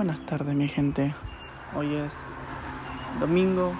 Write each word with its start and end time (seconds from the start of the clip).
Buenas 0.00 0.24
tardes 0.24 0.54
mi 0.54 0.66
gente. 0.66 1.14
Hoy 1.76 1.94
es 1.94 2.26
domingo 3.20 3.74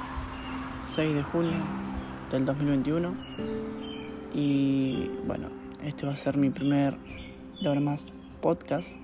6 0.82 1.14
de 1.14 1.22
junio 1.22 1.56
del 2.30 2.44
2021 2.44 3.14
y 4.34 5.08
bueno, 5.26 5.48
este 5.82 6.04
va 6.04 6.12
a 6.12 6.16
ser 6.16 6.36
mi 6.36 6.50
primer 6.50 6.98
de 7.62 7.68
ahora 7.68 7.80
más 7.80 8.12
podcast. 8.42 8.96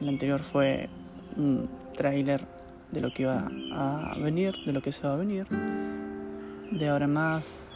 El 0.00 0.08
anterior 0.08 0.40
fue 0.40 0.90
un 1.36 1.70
tráiler 1.96 2.44
de 2.90 3.00
lo 3.00 3.14
que 3.14 3.22
iba 3.22 3.48
a 3.72 4.16
venir, 4.18 4.56
de 4.66 4.72
lo 4.72 4.82
que 4.82 4.90
se 4.90 5.06
va 5.06 5.14
a 5.14 5.16
venir. 5.18 5.46
De 6.72 6.88
ahora 6.88 7.06
más 7.06 7.70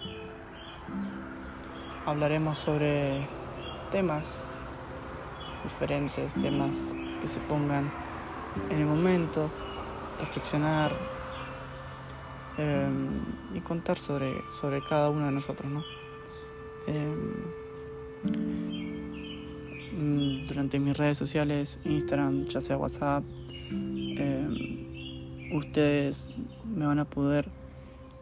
hablaremos 2.04 2.58
sobre 2.58 3.28
temas 3.92 4.44
diferentes, 5.62 6.34
temas 6.34 6.96
que 7.20 7.28
se 7.28 7.38
pongan 7.38 8.05
en 8.70 8.78
el 8.78 8.86
momento, 8.86 9.50
reflexionar 10.18 10.92
em, 12.58 13.20
y 13.54 13.60
contar 13.60 13.98
sobre, 13.98 14.32
sobre 14.50 14.82
cada 14.82 15.10
uno 15.10 15.26
de 15.26 15.32
nosotros, 15.32 15.70
¿no? 15.70 15.84
Em, 16.86 17.66
durante 20.46 20.78
mis 20.78 20.96
redes 20.96 21.18
sociales, 21.18 21.80
Instagram, 21.84 22.44
ya 22.44 22.60
sea 22.60 22.76
WhatsApp, 22.76 23.24
em, 23.70 25.56
ustedes 25.56 26.32
me 26.64 26.86
van 26.86 26.98
a 26.98 27.04
poder 27.04 27.48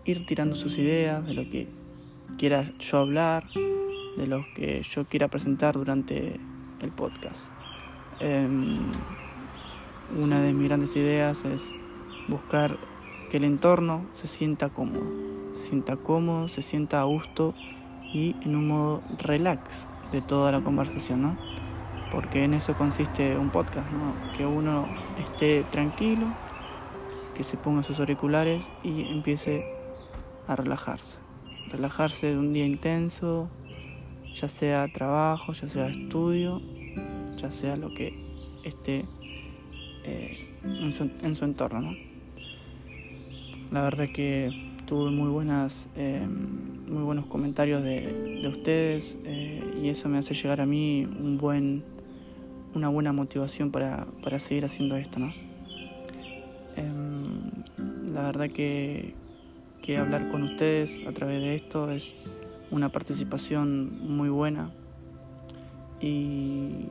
ir 0.04 0.26
tirando 0.26 0.54
sus 0.54 0.78
ideas 0.78 1.26
de 1.26 1.34
lo 1.34 1.48
que 1.48 1.68
quiera 2.38 2.72
yo 2.78 2.98
hablar, 2.98 3.48
de 4.16 4.26
lo 4.26 4.44
que 4.54 4.82
yo 4.82 5.06
quiera 5.06 5.28
presentar 5.28 5.74
durante 5.74 6.38
el 6.80 6.90
podcast. 6.90 7.50
Una 10.12 10.40
de 10.40 10.52
mis 10.52 10.68
grandes 10.68 10.94
ideas 10.96 11.44
es 11.44 11.74
buscar 12.28 12.78
que 13.30 13.38
el 13.38 13.44
entorno 13.44 14.06
se 14.12 14.26
sienta 14.26 14.68
cómodo, 14.68 15.06
se 15.52 15.68
sienta 15.68 15.96
cómodo, 15.96 16.48
se 16.48 16.62
sienta 16.62 17.00
a 17.00 17.04
gusto 17.04 17.54
y 18.12 18.36
en 18.42 18.54
un 18.54 18.68
modo 18.68 19.02
relax 19.18 19.88
de 20.12 20.20
toda 20.20 20.52
la 20.52 20.60
conversación, 20.60 21.22
¿no? 21.22 21.38
Porque 22.12 22.44
en 22.44 22.54
eso 22.54 22.74
consiste 22.74 23.36
un 23.36 23.50
podcast, 23.50 23.90
¿no? 23.90 24.14
Que 24.36 24.46
uno 24.46 24.86
esté 25.18 25.64
tranquilo, 25.70 26.26
que 27.34 27.42
se 27.42 27.56
ponga 27.56 27.82
sus 27.82 27.98
auriculares 27.98 28.70
y 28.84 29.08
empiece 29.08 29.64
a 30.46 30.54
relajarse. 30.54 31.18
Relajarse 31.70 32.28
de 32.28 32.38
un 32.38 32.52
día 32.52 32.66
intenso, 32.66 33.48
ya 34.34 34.48
sea 34.48 34.86
trabajo, 34.92 35.54
ya 35.54 35.66
sea 35.66 35.88
estudio, 35.88 36.60
ya 37.36 37.50
sea 37.50 37.74
lo 37.76 37.92
que 37.94 38.14
esté 38.64 39.06
eh, 40.04 40.48
en, 40.62 40.92
su, 41.34 41.44
entorno. 41.44 41.80
¿no? 41.80 41.96
La 43.70 43.82
verdad 43.82 44.08
que 44.12 44.50
tuve 44.86 45.10
muy 45.10 45.30
buenas 45.30 45.88
eh, 45.96 46.26
muy 46.86 47.02
buenos 47.02 47.26
comentarios 47.26 47.82
de, 47.82 48.40
de 48.42 48.48
ustedes 48.48 49.18
eh, 49.24 49.62
y 49.82 49.88
eso 49.88 50.08
me 50.08 50.18
hace 50.18 50.34
llegar 50.34 50.60
a 50.60 50.66
mí 50.66 51.04
un 51.04 51.38
buen 51.38 51.82
una 52.74 52.88
buena 52.88 53.12
motivación 53.12 53.70
para, 53.70 54.06
para 54.22 54.38
seguir 54.38 54.64
haciendo 54.64 54.96
esto 54.96 55.18
¿no? 55.18 55.32
Em, 56.76 57.50
la 58.12 58.22
verdad 58.22 58.50
que, 58.50 59.14
que 59.80 59.96
hablar 59.96 60.30
con 60.30 60.42
ustedes 60.42 61.02
a 61.06 61.12
través 61.12 61.40
de 61.40 61.54
esto 61.54 61.90
es 61.90 62.14
una 62.70 62.90
participación 62.90 64.16
muy 64.16 64.28
buena 64.28 64.70
y, 66.00 66.86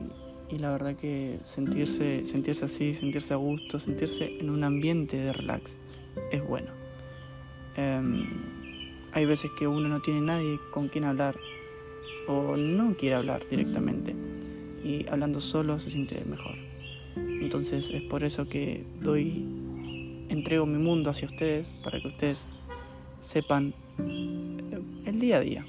y 0.54 0.58
la 0.58 0.70
verdad 0.70 0.94
que 0.94 1.40
sentirse, 1.42 2.24
sentirse 2.24 2.66
así, 2.66 2.94
sentirse 2.94 3.34
a 3.34 3.36
gusto, 3.36 3.80
sentirse 3.80 4.38
en 4.38 4.50
un 4.50 4.62
ambiente 4.62 5.16
de 5.16 5.32
relax 5.32 5.76
es 6.30 6.46
bueno. 6.46 6.70
Em, 7.76 8.28
hay 9.12 9.26
veces 9.26 9.50
que 9.58 9.66
uno 9.66 9.88
no 9.88 10.00
tiene 10.00 10.20
nadie 10.20 10.60
con 10.70 10.88
quien 10.88 11.04
hablar 11.04 11.36
o 12.28 12.56
no 12.56 12.96
quiere 12.96 13.16
hablar 13.16 13.46
directamente 13.48 14.14
y 14.84 15.06
hablando 15.08 15.40
solo 15.40 15.80
se 15.80 15.90
siente 15.90 16.24
mejor. 16.24 16.54
Entonces 17.16 17.90
es 17.90 18.02
por 18.02 18.22
eso 18.22 18.48
que 18.48 18.84
doy, 19.00 19.44
entrego 20.28 20.66
mi 20.66 20.78
mundo 20.78 21.10
hacia 21.10 21.26
ustedes 21.26 21.74
para 21.82 22.00
que 22.00 22.08
ustedes 22.08 22.46
sepan 23.20 23.74
el 23.98 25.18
día 25.18 25.38
a 25.38 25.40
día, 25.40 25.66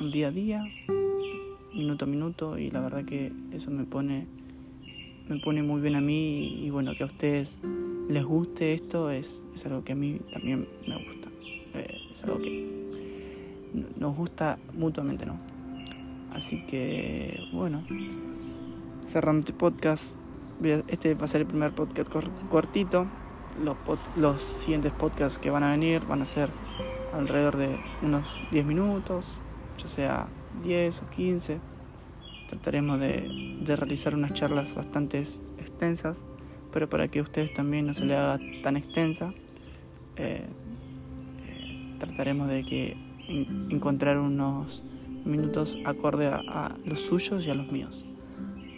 el 0.00 0.10
día 0.10 0.28
a 0.28 0.32
día, 0.32 0.64
minuto 1.74 2.04
a 2.04 2.08
minuto 2.08 2.58
y 2.58 2.70
la 2.70 2.80
verdad 2.80 3.04
que 3.04 3.32
eso 3.52 3.70
me 3.70 3.84
pone 3.84 4.26
me 5.28 5.38
pone 5.40 5.62
muy 5.62 5.80
bien 5.80 5.94
a 5.94 6.00
mí 6.00 6.64
y, 6.64 6.70
bueno 6.70 6.92
que 6.96 7.02
a 7.02 7.06
ustedes 7.06 7.58
les 8.08 8.24
guste 8.24 8.74
esto 8.74 9.10
es, 9.10 9.42
es 9.54 9.64
algo 9.66 9.82
que 9.82 9.92
a 9.92 9.96
mí 9.96 10.20
también 10.32 10.68
me 10.86 11.02
gusta. 11.02 11.30
Eh, 11.74 11.96
es 12.12 12.22
algo 12.24 12.40
que 12.40 12.68
nos 13.96 14.16
gusta 14.16 14.58
mutuamente 14.74 15.26
no 15.26 15.38
así 16.32 16.64
que 16.66 17.48
bueno 17.52 17.84
cerrando 19.02 19.40
este 19.40 19.52
podcast 19.52 20.16
este 20.88 21.14
va 21.14 21.24
a 21.24 21.28
ser 21.28 21.42
el 21.42 21.46
primer 21.46 21.72
podcast 21.72 22.12
cortito. 22.48 23.06
Los, 23.62 23.76
los 24.16 24.40
siguientes 24.40 24.92
podcasts 24.92 25.38
que 25.38 25.48
van 25.48 25.62
a 25.62 25.70
venir 25.70 26.04
van 26.06 26.22
a 26.22 26.24
ser 26.24 26.50
alrededor 27.12 27.56
de 27.56 27.78
unos 28.02 28.40
10 28.50 28.66
minutos 28.66 29.38
ya 29.78 29.86
sea 29.86 30.28
10 30.62 31.02
o 31.02 31.10
15. 31.10 31.60
Trataremos 32.48 33.00
de, 33.00 33.62
realizar 33.66 34.14
unas 34.14 34.32
charlas 34.32 34.74
bastante 34.74 35.22
extensas, 35.58 36.24
pero 36.72 36.88
para 36.88 37.08
que 37.08 37.20
a 37.20 37.22
ustedes 37.22 37.52
también 37.52 37.86
no 37.86 37.94
se 37.94 38.04
les 38.04 38.16
haga 38.16 38.38
tan 38.62 38.76
extensa, 38.76 39.32
eh, 40.16 40.42
eh, 41.48 41.96
trataremos 41.98 42.48
de 42.48 42.64
que 42.64 42.96
encontrar 43.70 44.18
unos 44.18 44.84
minutos 45.24 45.78
acorde 45.84 46.26
a, 46.26 46.76
los 46.84 47.00
suyos 47.00 47.46
y 47.46 47.50
a 47.50 47.54
los 47.54 47.72
míos. 47.72 48.04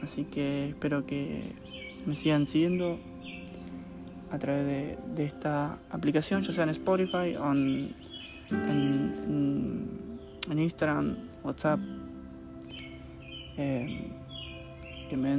Así 0.02 0.24
que 0.24 0.68
espero 0.68 1.04
que 1.04 1.52
me 2.06 2.14
sigan 2.14 2.46
siguiendo 2.46 3.00
a 4.30 4.38
través 4.38 4.96
de, 5.14 5.24
esta 5.24 5.78
aplicación, 5.90 6.42
ya 6.42 6.52
sea 6.52 6.64
en 6.64 6.70
Spotify 6.70 7.34
o 7.36 7.52
en, 7.52 7.94
en 10.50 10.58
Instagram 10.58 11.16
WhatsApp. 11.46 11.80
Eh, 13.58 14.12
que 15.08 15.16
me 15.16 15.36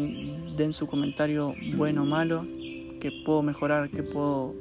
den, 0.55 0.73
su 0.73 0.87
comentario 0.87 1.53
bueno 1.75 2.03
o 2.03 2.05
malo, 2.05 2.45
que 2.99 3.11
puedo 3.25 3.43
mejorar, 3.43 3.89
que 3.89 4.01
puedo, 4.01 4.55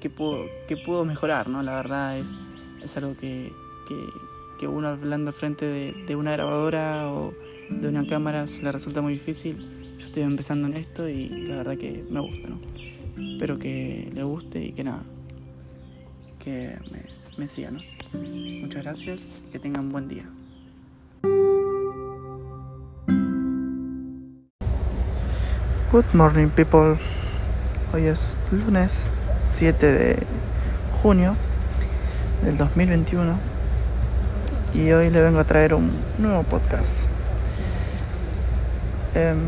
que 0.00 0.10
puedo, 0.10 0.46
que 0.66 0.76
puedo 0.76 1.04
mejorar, 1.04 1.48
¿no? 1.48 1.62
La 1.62 1.76
verdad 1.76 2.18
es, 2.18 2.36
es 2.82 2.96
algo 2.96 3.16
que, 3.16 3.52
que, 4.58 4.66
uno 4.66 4.88
hablando 4.88 5.32
frente 5.32 5.66
de, 5.66 6.16
una 6.16 6.32
grabadora 6.32 7.12
o 7.12 7.34
de 7.68 7.88
una 7.88 8.06
cámara 8.06 8.46
se 8.46 8.62
le 8.62 8.72
resulta 8.72 9.02
muy 9.02 9.12
difícil. 9.12 9.58
Yo 9.98 10.06
estoy 10.06 10.22
empezando 10.22 10.68
en 10.68 10.74
esto 10.74 11.08
y 11.08 11.28
la 11.28 11.56
verdad 11.56 11.76
que 11.76 12.04
me 12.08 12.20
gusta, 12.20 12.48
¿no? 12.48 12.58
Espero 13.32 13.58
que 13.58 14.10
le 14.12 14.22
guste 14.22 14.64
y 14.64 14.72
que 14.72 14.84
nada, 14.84 15.02
que 16.38 16.76
me 17.36 17.48
siga, 17.48 17.70
¿no? 17.70 17.95
Muchas 18.12 18.84
gracias 18.84 19.20
que 19.50 19.58
tengan 19.58 19.90
buen 19.90 20.08
día. 20.08 20.24
Good 25.92 26.04
morning 26.12 26.48
people. 26.48 26.98
Hoy 27.92 28.06
es 28.06 28.36
lunes 28.50 29.10
7 29.38 29.92
de 29.92 30.22
junio 31.02 31.34
del 32.44 32.56
2021 32.58 33.38
y 34.74 34.90
hoy 34.90 35.10
le 35.10 35.22
vengo 35.22 35.38
a 35.38 35.44
traer 35.44 35.74
un 35.74 35.90
nuevo 36.18 36.42
podcast. 36.42 37.06
Em, 39.14 39.38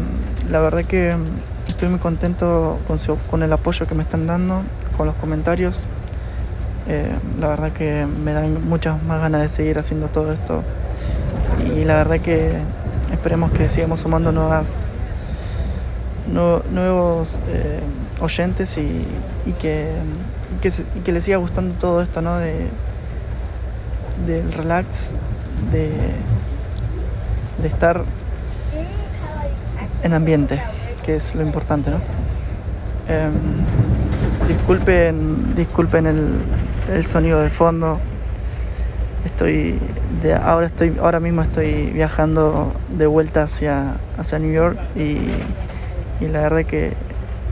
la 0.50 0.60
verdad 0.60 0.84
que 0.84 1.14
estoy 1.66 1.88
muy 1.88 1.98
contento 1.98 2.78
con, 2.86 2.98
con 3.30 3.42
el 3.42 3.52
apoyo 3.52 3.86
que 3.86 3.94
me 3.94 4.02
están 4.02 4.26
dando, 4.26 4.62
con 4.96 5.06
los 5.06 5.16
comentarios 5.16 5.84
eh, 6.88 7.10
la 7.38 7.48
verdad 7.48 7.72
que 7.72 8.06
me 8.06 8.32
dan 8.32 8.66
muchas 8.68 9.02
más 9.02 9.20
ganas 9.20 9.42
de 9.42 9.48
seguir 9.48 9.78
haciendo 9.78 10.08
todo 10.08 10.32
esto. 10.32 10.62
Y 11.76 11.84
la 11.84 11.96
verdad 11.96 12.18
que 12.20 12.52
esperemos 13.12 13.50
que 13.52 13.68
sigamos 13.68 14.00
sumando 14.00 14.32
nuevas 14.32 14.76
nuevos 16.32 17.40
eh, 17.48 17.80
oyentes 18.20 18.76
y, 18.78 19.06
que, 19.58 19.90
que, 21.04 21.12
les 21.12 21.24
siga 21.24 21.38
gustando 21.38 21.74
todo 21.76 22.02
esto, 22.02 22.20
¿no? 22.20 22.36
De, 22.36 22.66
del 24.26 24.52
relax, 24.52 25.12
de, 25.70 25.90
de 27.62 27.68
estar 27.68 28.02
en 30.02 30.12
ambiente, 30.12 30.62
que 31.04 31.16
es 31.16 31.34
lo 31.34 31.42
importante, 31.42 31.90
¿no? 31.90 32.00
Em, 33.08 33.32
disculpen, 34.46 35.54
disculpen 35.54 36.06
el, 36.06 36.42
el 36.88 37.04
sonido 37.04 37.40
de 37.40 37.50
fondo. 37.50 37.98
Estoy 39.24 39.78
ahora 40.42 40.66
estoy 40.66 40.96
ahora 41.00 41.20
mismo 41.20 41.42
estoy 41.42 41.90
viajando 41.90 42.72
de 42.96 43.06
vuelta 43.06 43.42
hacia 43.42 43.94
hacia 44.16 44.38
New 44.38 44.52
York 44.52 44.78
y, 44.96 45.18
y 46.24 46.28
la 46.28 46.40
verdad 46.40 46.64
que 46.64 46.92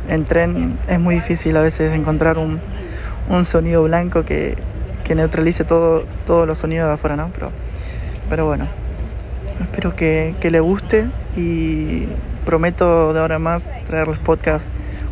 en 0.09 0.25
tren 0.25 0.79
es 0.89 1.01
muy 1.01 1.17
difícil 1.17 1.57
a 1.57 1.63
veces 1.63 1.95
encontrar 1.95 2.39
un, 2.39 2.61
un 3.29 3.45
sonido 3.45 3.83
blanco 3.83 4.25
que, 4.25 4.57
que 5.05 5.15
neutralice 5.15 5.65
todo, 5.65 6.05
todos 6.25 6.47
los 6.47 6.59
sonidos 6.59 6.89
de 6.89 6.95
afuera, 6.95 7.17
¿no? 7.17 7.31
Pero, 7.35 7.51
pero 8.29 8.47
bueno, 8.47 8.67
espero 9.61 9.95
que, 9.95 10.35
que 10.41 10.51
le 10.51 10.61
guste 10.61 11.09
y 11.37 12.07
prometo 12.45 13.13
de 13.13 13.21
ahora 13.21 13.39
más 13.39 13.69
traerles 13.87 14.19
podcast 14.21 14.69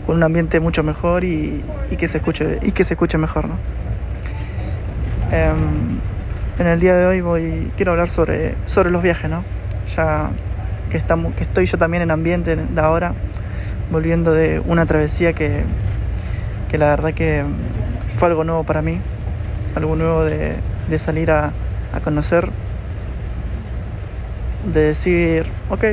con 0.06 0.16
un 0.16 0.22
ambiente 0.22 0.60
mucho 0.60 0.82
mejor 0.82 1.24
y, 1.24 1.62
y, 1.90 1.96
que 1.96 2.08
se 2.08 2.18
escuche 2.18 2.58
y 2.62 2.72
que 2.72 2.84
se 2.84 2.94
escuche 2.94 3.18
mejor, 3.18 3.48
¿no? 3.48 3.83
Um, 5.34 5.98
en 6.60 6.66
el 6.68 6.78
día 6.78 6.94
de 6.94 7.06
hoy 7.06 7.20
voy 7.20 7.72
quiero 7.76 7.90
hablar 7.90 8.08
sobre, 8.08 8.54
sobre 8.66 8.92
los 8.92 9.02
viajes, 9.02 9.28
¿no? 9.28 9.42
Ya 9.96 10.30
que 10.90 10.96
estamos 10.96 11.34
que 11.34 11.42
estoy 11.42 11.66
yo 11.66 11.76
también 11.76 12.04
en 12.04 12.12
ambiente 12.12 12.54
de 12.54 12.80
ahora, 12.80 13.14
volviendo 13.90 14.32
de 14.32 14.60
una 14.60 14.86
travesía 14.86 15.32
que, 15.32 15.64
que 16.70 16.78
la 16.78 16.90
verdad 16.90 17.14
que 17.14 17.42
fue 18.14 18.28
algo 18.28 18.44
nuevo 18.44 18.62
para 18.62 18.80
mí, 18.80 19.00
algo 19.74 19.96
nuevo 19.96 20.22
de, 20.22 20.54
de 20.88 20.98
salir 21.00 21.32
a, 21.32 21.50
a 21.92 22.00
conocer, 22.00 22.48
de 24.72 24.82
decir, 24.82 25.46
ok, 25.68 25.84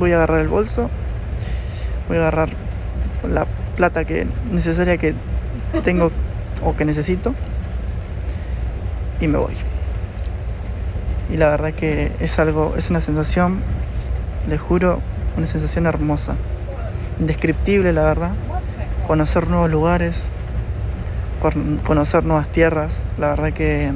voy 0.00 0.10
a 0.10 0.16
agarrar 0.16 0.40
el 0.40 0.48
bolso, 0.48 0.90
voy 2.08 2.16
a 2.16 2.22
agarrar 2.22 2.48
la 3.22 3.46
plata 3.76 4.04
que 4.04 4.26
necesaria 4.50 4.96
que 4.96 5.14
tengo 5.84 6.10
o 6.64 6.74
que 6.74 6.84
necesito 6.84 7.34
y 9.20 9.28
me 9.28 9.38
voy. 9.38 9.54
Y 11.30 11.36
la 11.36 11.48
verdad 11.48 11.74
que 11.74 12.12
es 12.20 12.38
algo, 12.38 12.74
es 12.76 12.90
una 12.90 13.00
sensación, 13.00 13.60
les 14.48 14.60
juro, 14.60 15.00
una 15.36 15.46
sensación 15.46 15.86
hermosa, 15.86 16.34
indescriptible 17.20 17.92
la 17.92 18.04
verdad. 18.04 18.30
Conocer 19.06 19.48
nuevos 19.48 19.70
lugares, 19.70 20.30
conocer 21.86 22.24
nuevas 22.24 22.48
tierras, 22.48 23.00
la 23.18 23.28
verdad 23.28 23.52
que 23.52 23.90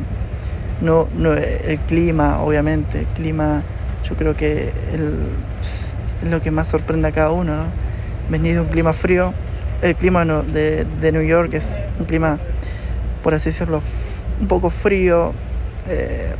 no, 0.80 1.06
no 1.16 1.32
el 1.34 1.78
clima, 1.80 2.40
obviamente, 2.40 3.00
el 3.00 3.06
clima 3.06 3.62
yo 4.08 4.16
creo 4.16 4.34
que 4.36 4.72
el, 4.92 5.28
es 6.22 6.30
lo 6.30 6.40
que 6.40 6.50
más 6.50 6.68
sorprende 6.68 7.08
a 7.08 7.12
cada 7.12 7.30
uno, 7.30 7.56
¿no? 7.56 7.64
Venir 8.30 8.54
de 8.54 8.60
un 8.60 8.68
clima 8.68 8.92
frío, 8.92 9.32
el 9.82 9.94
clima 9.96 10.24
de, 10.24 10.84
de 10.84 11.12
New 11.12 11.22
York 11.22 11.52
es 11.54 11.78
un 11.98 12.06
clima, 12.06 12.38
por 13.22 13.34
así 13.34 13.50
decirlo, 13.50 13.82
un 14.42 14.48
poco 14.48 14.68
frío. 14.68 15.32
Eh, 15.88 16.34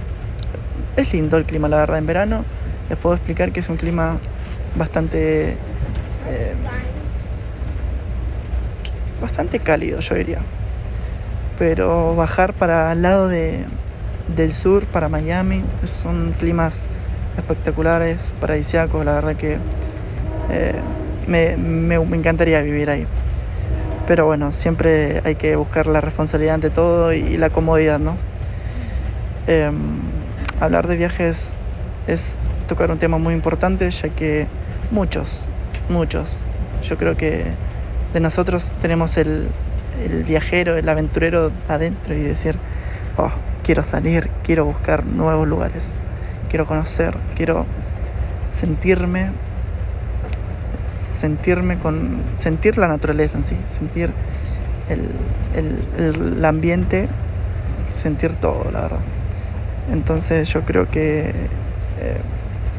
es 0.97 1.13
lindo 1.15 1.39
el 1.39 1.45
clima, 1.45 1.69
la 1.69 1.79
verdad, 1.79 1.97
en 1.99 2.07
verano. 2.07 2.45
Les 2.91 2.99
puedo 2.99 3.15
explicar 3.15 3.53
que 3.53 3.61
es 3.61 3.69
un 3.71 3.77
clima 3.77 4.19
bastante. 4.77 5.53
Eh, 5.53 6.55
bastante 9.23 9.61
cálido, 9.61 10.01
yo 10.01 10.15
diría. 10.17 10.41
Pero 11.59 12.15
bajar 12.17 12.53
para 12.53 12.93
el 12.93 13.03
lado 13.03 13.29
de, 13.29 13.65
del 14.37 14.53
sur, 14.53 14.85
para 14.87 15.09
Miami, 15.09 15.63
son 15.85 16.35
climas 16.39 16.83
espectaculares, 17.39 18.35
paradisíacos, 18.41 19.05
la 19.05 19.15
verdad 19.15 19.37
que 19.37 19.59
eh, 20.51 20.75
me, 21.29 21.57
me, 21.57 21.99
me 22.01 22.17
encantaría 22.17 22.61
vivir 22.63 22.91
ahí. 22.91 23.07
Pero 24.07 24.27
bueno, 24.27 24.53
siempre 24.53 25.23
hay 25.25 25.37
que 25.37 25.55
buscar 25.57 25.87
la 25.87 26.01
responsabilidad 26.01 26.57
ante 26.57 26.71
todo 26.71 27.13
y 27.13 27.37
la 27.37 27.51
comodidad, 27.51 27.99
¿no? 27.99 28.17
Eh, 29.47 29.71
hablar 30.61 30.87
de 30.89 30.97
viajes 30.97 31.51
es 32.07 32.39
tocar 32.69 32.91
un 32.91 32.99
tema 32.99 33.19
muy 33.19 33.35
importante, 33.35 33.91
ya 33.91 34.09
que 34.09 34.47
muchos, 34.91 35.43
muchos, 35.89 36.41
yo 36.83 36.97
creo 36.97 37.17
que 37.17 37.45
de 38.13 38.21
nosotros 38.21 38.73
tenemos 38.81 39.17
el, 39.17 39.49
el 40.05 40.25
viajero, 40.25 40.77
el 40.77 40.89
aventurero 40.89 41.51
adentro 41.69 42.15
y 42.15 42.21
decir, 42.21 42.57
oh, 43.17 43.31
quiero 43.63 43.83
salir, 43.83 44.31
quiero 44.45 44.65
buscar 44.65 45.05
nuevos 45.05 45.47
lugares, 45.47 45.85
quiero 46.49 46.67
conocer, 46.67 47.17
quiero 47.37 47.67
sentirme 48.51 49.31
sentirme 51.23 51.79
con. 51.79 52.21
sentir 52.41 52.77
la 52.79 52.89
naturaleza 52.89 53.39
en 53.39 53.45
sí, 53.45 53.57
sentir 53.79 54.11
el, 54.89 55.09
el, 55.55 56.27
el 56.37 56.45
ambiente, 56.45 57.09
sentir 57.93 58.35
todo, 58.35 58.69
la 58.73 58.83
verdad. 58.83 58.99
Entonces 59.93 60.49
yo 60.49 60.63
creo 60.63 60.91
que 60.91 61.29
eh, 61.29 62.21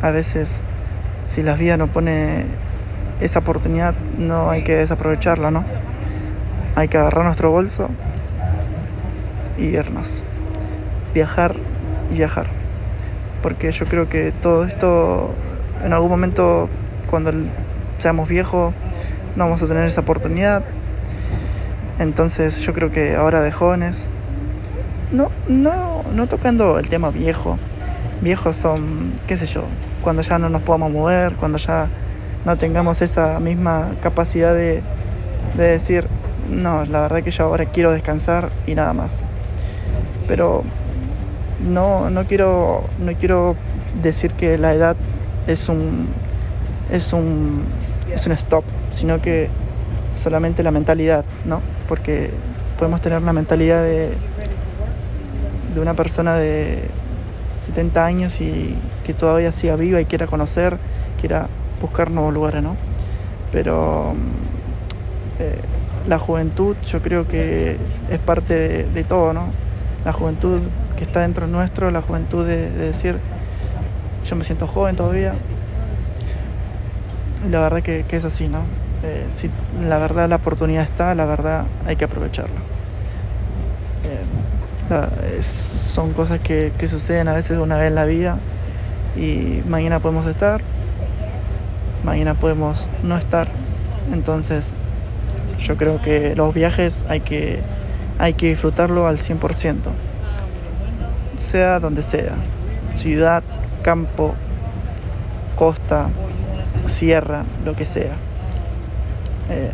a 0.02 0.12
veces 0.12 0.50
si 1.30 1.42
la 1.42 1.56
vida 1.56 1.78
no 1.78 1.88
pone 1.88 2.44
esa 3.22 3.40
oportunidad 3.40 3.96
no 4.18 4.50
hay 4.50 4.66
que 4.66 4.76
desaprovecharla, 4.76 5.50
¿no? 5.50 5.64
Hay 6.76 6.90
que 6.90 6.98
agarrar 6.98 7.24
nuestro 7.24 7.50
bolso 7.50 7.88
y 9.58 9.68
irnos. 9.68 10.26
Viajar 11.14 11.56
y 12.12 12.16
viajar. 12.16 12.48
Porque 13.42 13.72
yo 13.72 13.86
creo 13.86 14.10
que 14.10 14.34
todo 14.34 14.66
esto 14.66 15.34
en 15.86 15.94
algún 15.94 16.10
momento 16.10 16.68
cuando 17.10 17.32
seamos 18.04 18.30
viejos, 18.30 18.74
no 19.36 19.46
vamos 19.46 19.64
a 19.64 19.68
tener 19.68 19.86
esa 19.86 20.02
oportunidad. 20.02 20.64
Entonces 22.00 22.60
yo 22.60 22.74
creo 22.74 22.92
que 22.92 23.16
ahora 23.16 23.42
de 23.42 23.52
jóvenes, 23.52 23.98
no, 25.12 25.32
no, 25.48 26.04
no 26.14 26.28
tocando 26.28 26.78
el 26.80 26.90
tema 26.90 27.10
viejo, 27.10 27.58
viejos 28.22 28.58
son, 28.58 29.14
qué 29.26 29.38
sé 29.38 29.46
yo, 29.46 29.64
cuando 30.04 30.22
ya 30.22 30.38
no 30.38 30.50
nos 30.50 30.62
podamos 30.64 30.92
mover, 30.92 31.34
cuando 31.36 31.58
ya 31.58 31.88
no 32.46 32.58
tengamos 32.58 33.02
esa 33.02 33.40
misma 33.40 33.92
capacidad 34.02 34.54
de, 34.54 34.82
de 35.56 35.64
decir, 35.64 36.08
no, 36.50 36.84
la 36.86 37.02
verdad 37.02 37.24
que 37.24 37.32
yo 37.32 37.46
ahora 37.46 37.66
quiero 37.66 37.92
descansar 37.92 38.50
y 38.68 38.76
nada 38.76 38.94
más. 38.94 39.24
Pero 40.28 40.64
no, 41.66 42.10
no 42.10 42.26
quiero, 42.26 42.84
no 43.00 43.14
quiero 43.14 43.56
decir 44.02 44.32
que 44.32 44.58
la 44.58 44.74
edad 44.74 44.96
es 45.48 45.70
un, 45.70 46.08
es 46.92 47.14
un, 47.14 47.64
es 48.14 48.26
un 48.26 48.34
stop, 48.34 48.64
sino 48.92 49.22
que 49.22 49.50
solamente 50.14 50.64
la 50.64 50.72
mentalidad, 50.72 51.26
¿no? 51.46 51.62
Porque 51.88 52.32
podemos 52.78 53.02
tener 53.02 53.22
la 53.22 53.34
mentalidad 53.34 53.84
de, 53.84 54.10
de 55.74 55.80
una 55.80 55.94
persona 55.94 56.36
de 56.36 56.84
70 57.66 58.06
años 58.06 58.42
y 58.42 58.76
que 59.06 59.14
todavía 59.14 59.52
siga 59.52 59.76
viva 59.76 60.00
y 60.02 60.06
quiera 60.06 60.28
conocer, 60.28 60.78
quiera 61.20 61.48
buscar 61.82 62.12
nuevos 62.12 62.34
lugares, 62.34 62.62
¿no? 62.62 62.76
Pero 63.52 64.14
eh, 65.40 65.60
la 66.08 66.20
juventud 66.20 66.76
yo 66.86 67.02
creo 67.02 67.28
que 67.28 67.78
es 68.10 68.20
parte 68.20 68.86
de, 68.86 69.04
todo, 69.04 69.34
¿no? 69.34 69.48
La 70.06 70.14
juventud 70.14 70.62
que 70.98 71.04
está 71.04 71.22
dentro 71.22 71.48
nuestro, 71.48 71.92
la 71.92 72.02
juventud 72.02 72.46
de, 72.46 72.70
de 72.70 72.88
decir, 72.88 73.18
yo 74.26 74.36
me 74.36 74.44
siento 74.44 74.68
joven 74.68 74.96
todavía, 74.96 75.34
la 77.50 77.62
verdad 77.62 77.82
que, 77.82 78.06
que 78.08 78.18
es 78.18 78.26
así, 78.26 78.48
¿no? 78.48 78.60
Eh, 79.04 79.26
si 79.30 79.50
la 79.86 80.00
verdad 80.00 80.30
la 80.30 80.38
oportunidad 80.38 80.84
está, 80.84 81.14
la 81.14 81.26
verdad 81.26 81.66
hay 81.86 81.96
que 81.96 82.06
aprovecharla. 82.06 82.60
Eh, 84.90 85.42
son 85.42 86.14
cosas 86.14 86.40
que, 86.40 86.72
que, 86.78 86.88
suceden 86.88 87.28
a 87.28 87.34
veces 87.34 87.58
una 87.58 87.78
vez 87.78 87.88
en 87.88 87.96
la 87.96 88.06
vida 88.06 88.38
y 89.16 89.62
mañana 89.68 90.00
podemos 90.00 90.26
estar, 90.28 90.62
mañana 92.04 92.34
podemos 92.34 92.86
no 93.04 93.18
estar. 93.18 93.48
Entonces 94.12 94.74
yo 95.60 95.78
creo 95.78 96.02
que 96.02 96.36
los 96.36 96.54
viajes 96.54 97.04
hay 97.08 97.22
que, 97.22 97.60
hay 98.20 98.34
que 98.34 98.50
disfrutarlo 98.50 99.08
al 99.08 99.18
100%, 99.18 99.76
sea 101.38 101.80
donde 101.80 102.04
sea, 102.04 102.36
ciudad, 102.96 103.44
campo, 103.82 104.36
costa, 105.56 106.10
sierra, 106.88 107.44
lo 107.66 107.76
que 107.76 107.86
sea. 107.86 108.16
Eh, 109.50 109.72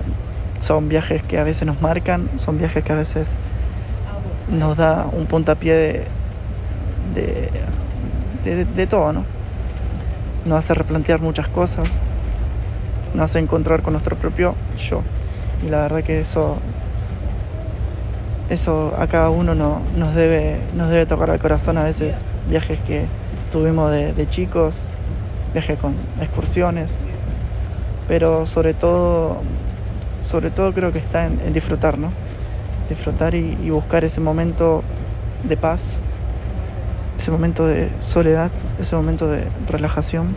son 0.60 0.90
viajes 0.90 1.24
que 1.24 1.38
a 1.38 1.44
veces 1.44 1.66
nos 1.66 1.82
marcan, 1.82 2.30
son 2.38 2.58
viajes 2.58 2.84
que 2.84 2.92
a 2.92 2.96
veces 2.96 3.30
nos 4.50 4.78
da 4.78 5.08
un 5.12 5.26
puntapié 5.26 5.74
de, 5.74 7.50
de, 8.44 8.66
de, 8.66 8.88
todo, 8.88 9.14
¿no? 9.14 9.24
Nos 10.46 10.60
hace 10.60 10.74
replantear 10.74 11.22
muchas 11.22 11.48
cosas, 11.48 12.02
nos 13.14 13.26
hace 13.26 13.40
encontrar 13.40 13.82
con 13.82 13.94
nuestro 13.94 14.16
propio 14.16 14.56
yo. 14.78 15.02
Y 15.66 15.70
la 15.70 15.82
verdad 15.82 16.04
que 16.04 16.22
eso, 16.22 16.58
eso 18.50 18.94
a 18.98 19.08
cada 19.08 19.30
uno 19.30 19.56
no, 19.56 19.82
nos, 19.98 20.16
debe, 20.16 20.58
nos 20.76 20.90
debe 20.90 21.06
tocar 21.06 21.30
al 21.30 21.40
corazón 21.40 21.78
a 21.78 21.84
veces 21.84 22.24
viajes 22.50 22.80
que 22.80 23.06
tuvimos 23.52 23.92
de 23.92 24.28
chicos, 24.30 24.82
viaje 25.54 25.76
con 25.76 25.94
excursiones, 26.22 27.00
pero 28.08 28.46
sobre 28.46 28.74
todo, 28.74 29.38
sobre 30.24 30.52
todo 30.52 30.74
creo 30.74 30.92
que 30.92 31.00
está 31.00 31.26
en, 31.26 31.54
disfrutar, 31.54 31.98
¿no? 31.98 32.12
Disfrutar 32.90 33.36
y, 33.36 33.58
y, 33.64 33.70
buscar 33.70 34.04
ese 34.04 34.20
momento 34.20 34.84
de 35.44 35.58
paz, 35.58 36.02
ese 37.18 37.32
momento 37.32 37.68
de 37.68 37.90
soledad, 38.00 38.52
ese 38.80 38.96
momento 38.96 39.28
de 39.28 39.44
relajación. 39.68 40.34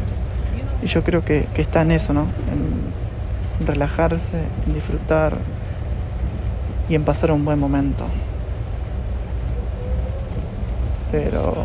Y 0.83 0.87
yo 0.87 1.03
creo 1.05 1.25
que, 1.25 1.47
que 1.55 1.63
está 1.63 1.83
en 1.83 1.93
eso, 1.93 2.13
¿no? 2.13 2.27
En 2.51 3.67
relajarse, 3.67 4.37
en 4.67 4.75
disfrutar 4.75 5.37
y 6.89 6.95
en 6.95 7.05
pasar 7.05 7.33
un 7.33 7.45
buen 7.45 7.59
momento. 7.59 8.05
Pero, 11.11 11.65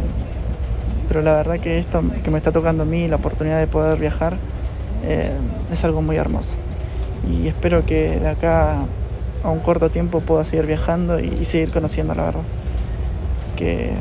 pero 1.07 1.21
la 1.21 1.33
verdad 1.33 1.59
que 1.59 1.79
esto 1.79 2.01
que 2.23 2.31
me 2.31 2.37
está 2.37 2.51
tocando 2.51 2.83
a 2.83 2.85
mí, 2.85 3.07
la 3.07 3.15
oportunidad 3.15 3.59
de 3.59 3.67
poder 3.67 3.97
viajar, 3.99 4.37
eh, 5.03 5.31
es 5.71 5.83
algo 5.83 6.01
muy 6.01 6.17
hermoso. 6.17 6.57
Y 7.29 7.47
espero 7.47 7.85
que 7.85 8.19
de 8.19 8.29
acá 8.29 8.79
a 9.43 9.49
un 9.49 9.59
corto 9.59 9.89
tiempo 9.89 10.21
pueda 10.21 10.43
seguir 10.43 10.65
viajando 10.65 11.19
y, 11.19 11.45
seguir 11.45 11.71
conociendo 11.71 12.13
la 12.15 12.25
verdad. 12.25 12.41
Que, 13.55 13.91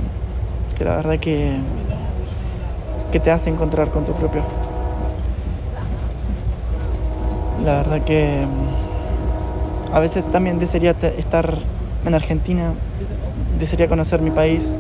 que 0.77 0.85
la 0.85 0.97
verdad 0.97 1.19
que, 1.19 1.57
que 3.13 3.21
te 3.21 3.31
hace 3.31 3.51
encontrar 3.51 3.89
con 3.91 4.05
tu 4.05 4.13
propio. 4.13 4.43
La 7.65 7.79
verdad 7.79 8.03
que 8.03 8.45
mm, 8.47 9.95
a 9.95 10.01
veces 10.01 10.29
también 10.31 10.59
desearía 10.59 10.91
estar 10.91 11.59
en 12.05 12.15
Argentina, 12.15 12.75
desearía 13.59 13.89
conocer 13.89 14.21
mi 14.21 14.31
país, 14.31 14.75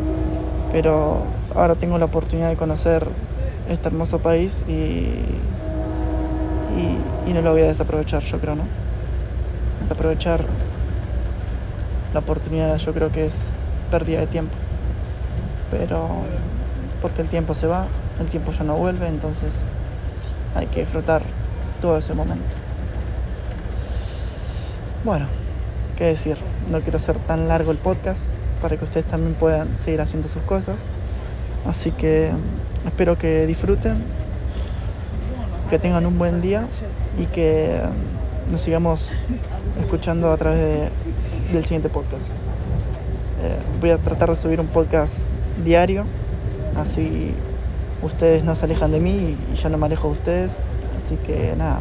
pero 0.72 1.22
ahora 1.56 1.74
tengo 1.74 1.98
la 1.98 2.04
oportunidad 2.04 2.48
de 2.48 2.56
conocer 2.56 3.08
este 3.68 3.88
hermoso 3.88 4.18
país 4.18 4.62
y, 4.68 4.72
y, 7.26 7.32
no 7.32 7.42
lo 7.42 7.52
voy 7.52 7.62
a 7.62 7.66
desaprovechar, 7.66 8.22
yo 8.22 8.38
creo, 8.38 8.54
¿no? 8.54 8.64
Desaprovechar 9.80 10.44
la 12.14 12.20
oportunidad 12.20 12.78
yo 12.78 12.94
creo 12.94 13.12
que 13.12 13.26
es 13.26 13.52
pérdida 13.90 14.20
de 14.20 14.26
tiempo, 14.26 14.54
pero 15.70 16.08
porque 17.02 17.22
el 17.22 17.28
tiempo 17.28 17.52
se 17.52 17.66
va, 17.66 17.86
el 18.20 18.28
tiempo 18.28 18.52
ya 18.52 18.64
no 18.64 18.76
vuelve, 18.76 19.08
entonces 19.08 19.64
hay 20.54 20.66
que 20.66 20.80
disfrutar 20.80 21.22
todo 21.80 21.98
ese 21.98 22.14
momento. 22.14 22.46
Bueno, 25.04 25.26
qué 25.96 26.04
decir, 26.04 26.36
no 26.70 26.80
quiero 26.80 26.96
hacer 26.96 27.16
tan 27.18 27.48
largo 27.48 27.70
el 27.70 27.78
podcast 27.78 28.28
para 28.62 28.76
que 28.76 28.84
ustedes 28.84 29.06
también 29.06 29.34
puedan 29.34 29.78
seguir 29.78 30.00
haciendo 30.00 30.28
sus 30.28 30.42
cosas. 30.42 30.86
Así 31.68 31.90
que 31.90 32.30
espero 32.86 33.18
que 33.18 33.46
disfruten, 33.46 33.96
que 35.68 35.78
tengan 35.78 36.06
un 36.06 36.18
buen 36.18 36.40
día 36.40 36.66
y 37.18 37.26
que 37.26 37.80
nos 38.50 38.60
sigamos 38.60 39.12
escuchando 39.80 40.30
a 40.30 40.36
través 40.36 40.90
del 41.52 41.62
siguiente 41.64 41.88
podcast. 41.88 42.32
Eh, 43.42 43.56
voy 43.80 43.90
a 43.90 43.98
tratar 43.98 44.30
de 44.30 44.36
subir 44.36 44.60
un 44.60 44.68
podcast 44.68 45.18
diario, 45.64 46.04
así 46.76 47.34
ustedes 48.02 48.44
no 48.44 48.54
se 48.54 48.66
alejan 48.66 48.92
de 48.92 49.00
mí 49.00 49.36
y 49.52 49.56
yo 49.56 49.68
no 49.68 49.78
me 49.78 49.86
alejo 49.86 50.08
de 50.08 50.12
ustedes. 50.12 50.52
Así 50.96 51.16
que 51.16 51.54
nada, 51.56 51.80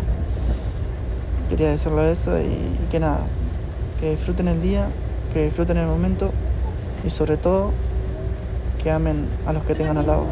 quería 1.50 1.70
decirlo 1.70 2.04
eso 2.04 2.40
y 2.40 2.58
que 2.90 3.00
nada, 3.00 3.20
que 4.00 4.12
disfruten 4.12 4.48
el 4.48 4.62
día, 4.62 4.88
que 5.34 5.46
disfruten 5.46 5.78
el 5.78 5.88
momento 5.88 6.32
y 7.06 7.10
sobre 7.10 7.38
todo 7.38 7.72
que 8.86 8.92
amen 8.92 9.28
a 9.48 9.52
los 9.52 9.64
que 9.64 9.74
tengan 9.74 9.98
al 9.98 10.06
lado. 10.06 10.26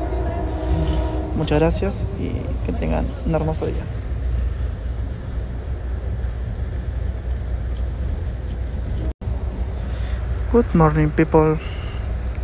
Muchas 1.35 1.59
gracias 1.59 2.05
y 2.19 2.29
que 2.67 2.71
tengan 2.71 3.03
un 3.25 3.33
hermoso 3.33 3.65
día. 3.65 3.81
Good 10.51 10.65
morning 10.75 11.07
people. 11.07 11.57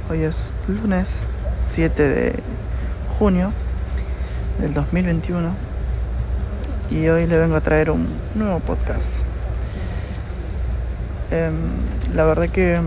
Hoy 0.09 0.23
es 0.23 0.51
lunes 0.67 1.29
7 1.53 2.01
de 2.01 2.39
junio 3.19 3.51
del 4.59 4.73
2021 4.73 5.51
y 6.89 7.07
hoy 7.07 7.27
le 7.27 7.37
vengo 7.37 7.55
a 7.55 7.61
traer 7.61 7.91
un 7.91 8.07
nuevo 8.33 8.59
podcast. 8.61 9.25
Em, 11.29 11.53
la 12.15 12.25
verdad 12.25 12.49
que 12.49 12.81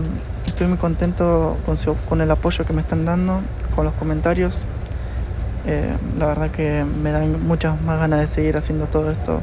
estoy 0.63 0.69
muy 0.69 0.79
contento 0.79 1.57
con, 2.07 2.21
el 2.21 2.31
apoyo 2.31 2.65
que 2.65 2.71
me 2.71 2.79
están 2.79 3.03
dando, 3.03 3.41
con 3.75 3.83
los 3.83 3.93
comentarios. 3.95 4.61
Eh, 5.65 5.93
la 6.17 6.27
verdad 6.27 6.51
que 6.51 6.85
me 6.85 7.11
dan 7.11 7.45
muchas 7.45 7.81
más 7.81 7.99
ganas 7.99 8.21
de 8.21 8.27
seguir 8.27 8.55
haciendo 8.55 8.85
todo 8.85 9.11
esto. 9.11 9.41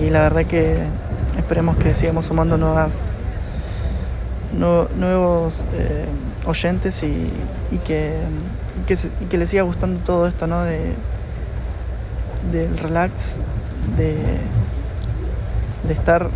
Y 0.00 0.10
la 0.10 0.22
verdad 0.22 0.46
que 0.46 0.82
esperemos 1.38 1.76
que 1.76 1.94
sigamos 1.94 2.26
sumando 2.26 2.58
nuevas 2.58 3.02
nuevos 4.52 5.64
eh, 5.74 6.06
oyentes 6.44 7.04
y, 7.04 7.30
que, 7.84 8.16
que, 8.88 9.38
les 9.38 9.48
siga 9.48 9.62
gustando 9.62 10.00
todo 10.00 10.26
esto, 10.26 10.48
¿no? 10.48 10.64
De, 10.64 10.92
del 12.50 12.76
relax, 12.78 13.36
de, 13.96 14.16
de 15.86 15.92
estar 15.92 16.30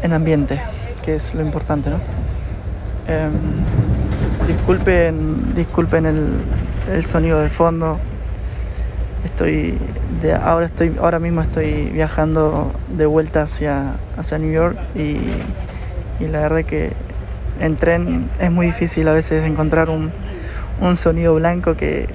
en 0.00 0.12
ambiente 0.14 0.62
que 1.04 1.14
es 1.16 1.34
lo 1.34 1.42
importante, 1.42 1.90
¿no? 1.90 1.98
Em, 3.06 3.32
disculpen, 4.46 5.54
disculpen 5.54 6.06
el, 6.06 7.02
sonido 7.02 7.40
de 7.40 7.50
fondo. 7.50 7.98
Estoy 9.24 9.78
ahora 10.42 10.66
estoy 10.66 10.96
ahora 11.00 11.18
mismo 11.18 11.40
estoy 11.40 11.90
viajando 11.90 12.72
de 12.96 13.06
vuelta 13.06 13.42
hacia 13.42 13.94
hacia 14.16 14.38
New 14.38 14.52
York 14.52 14.78
y, 14.94 15.18
la 16.26 16.40
verdad 16.40 16.64
que 16.64 16.92
en 17.60 17.76
tren 17.76 18.30
es 18.38 18.50
muy 18.50 18.66
difícil 18.66 19.06
a 19.08 19.12
veces 19.12 19.44
encontrar 19.44 19.88
un, 19.90 20.10
sonido 20.96 21.34
blanco 21.34 21.74
que, 21.76 22.08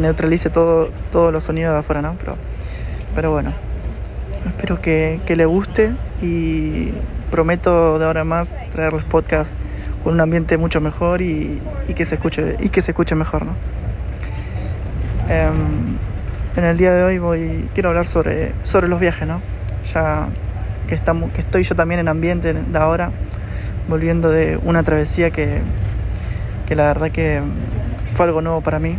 neutralice 0.00 0.50
todo, 0.50 0.90
todos 1.10 1.32
los 1.32 1.42
sonidos 1.42 1.72
de 1.72 1.78
afuera, 1.80 2.02
¿no? 2.02 2.14
Pero, 2.20 2.36
pero 3.14 3.32
bueno, 3.32 3.52
espero 4.46 4.80
que, 4.80 5.20
que 5.26 5.34
le 5.34 5.44
guste 5.44 5.92
y 6.22 6.92
prometo 7.30 7.98
de 7.98 8.04
ahora 8.06 8.24
más 8.24 8.54
traerles 8.70 9.04
podcast 9.04 9.54
con 10.02 10.14
un 10.14 10.20
ambiente 10.20 10.56
mucho 10.58 10.80
mejor 10.80 11.22
y, 11.22 11.60
que 11.94 12.04
se 12.04 12.16
escuche 12.16 12.56
y 12.60 12.68
que 12.68 12.82
se 12.82 12.92
escuche 12.92 13.14
mejor 13.14 13.46
¿no? 13.46 13.52
Em, 15.28 15.96
en 16.56 16.64
el 16.64 16.76
día 16.76 16.92
de 16.92 17.02
hoy 17.02 17.18
voy 17.18 17.68
quiero 17.74 17.90
hablar 17.90 18.06
sobre 18.06 18.52
sobre 18.62 18.88
los 18.88 19.00
viajes 19.00 19.28
no 19.28 19.40
ya 19.92 20.28
que 20.88 20.94
estamos 20.94 21.30
que 21.32 21.40
estoy 21.40 21.62
yo 21.64 21.74
también 21.74 22.00
en 22.00 22.08
ambiente 22.08 22.52
de 22.52 22.78
ahora 22.78 23.10
volviendo 23.88 24.30
de 24.30 24.58
una 24.62 24.82
travesía 24.82 25.30
que, 25.30 25.60
que 26.66 26.76
la 26.76 26.86
verdad 26.86 27.10
que 27.10 27.42
fue 28.12 28.26
algo 28.26 28.42
nuevo 28.42 28.60
para 28.60 28.78
mí 28.78 28.96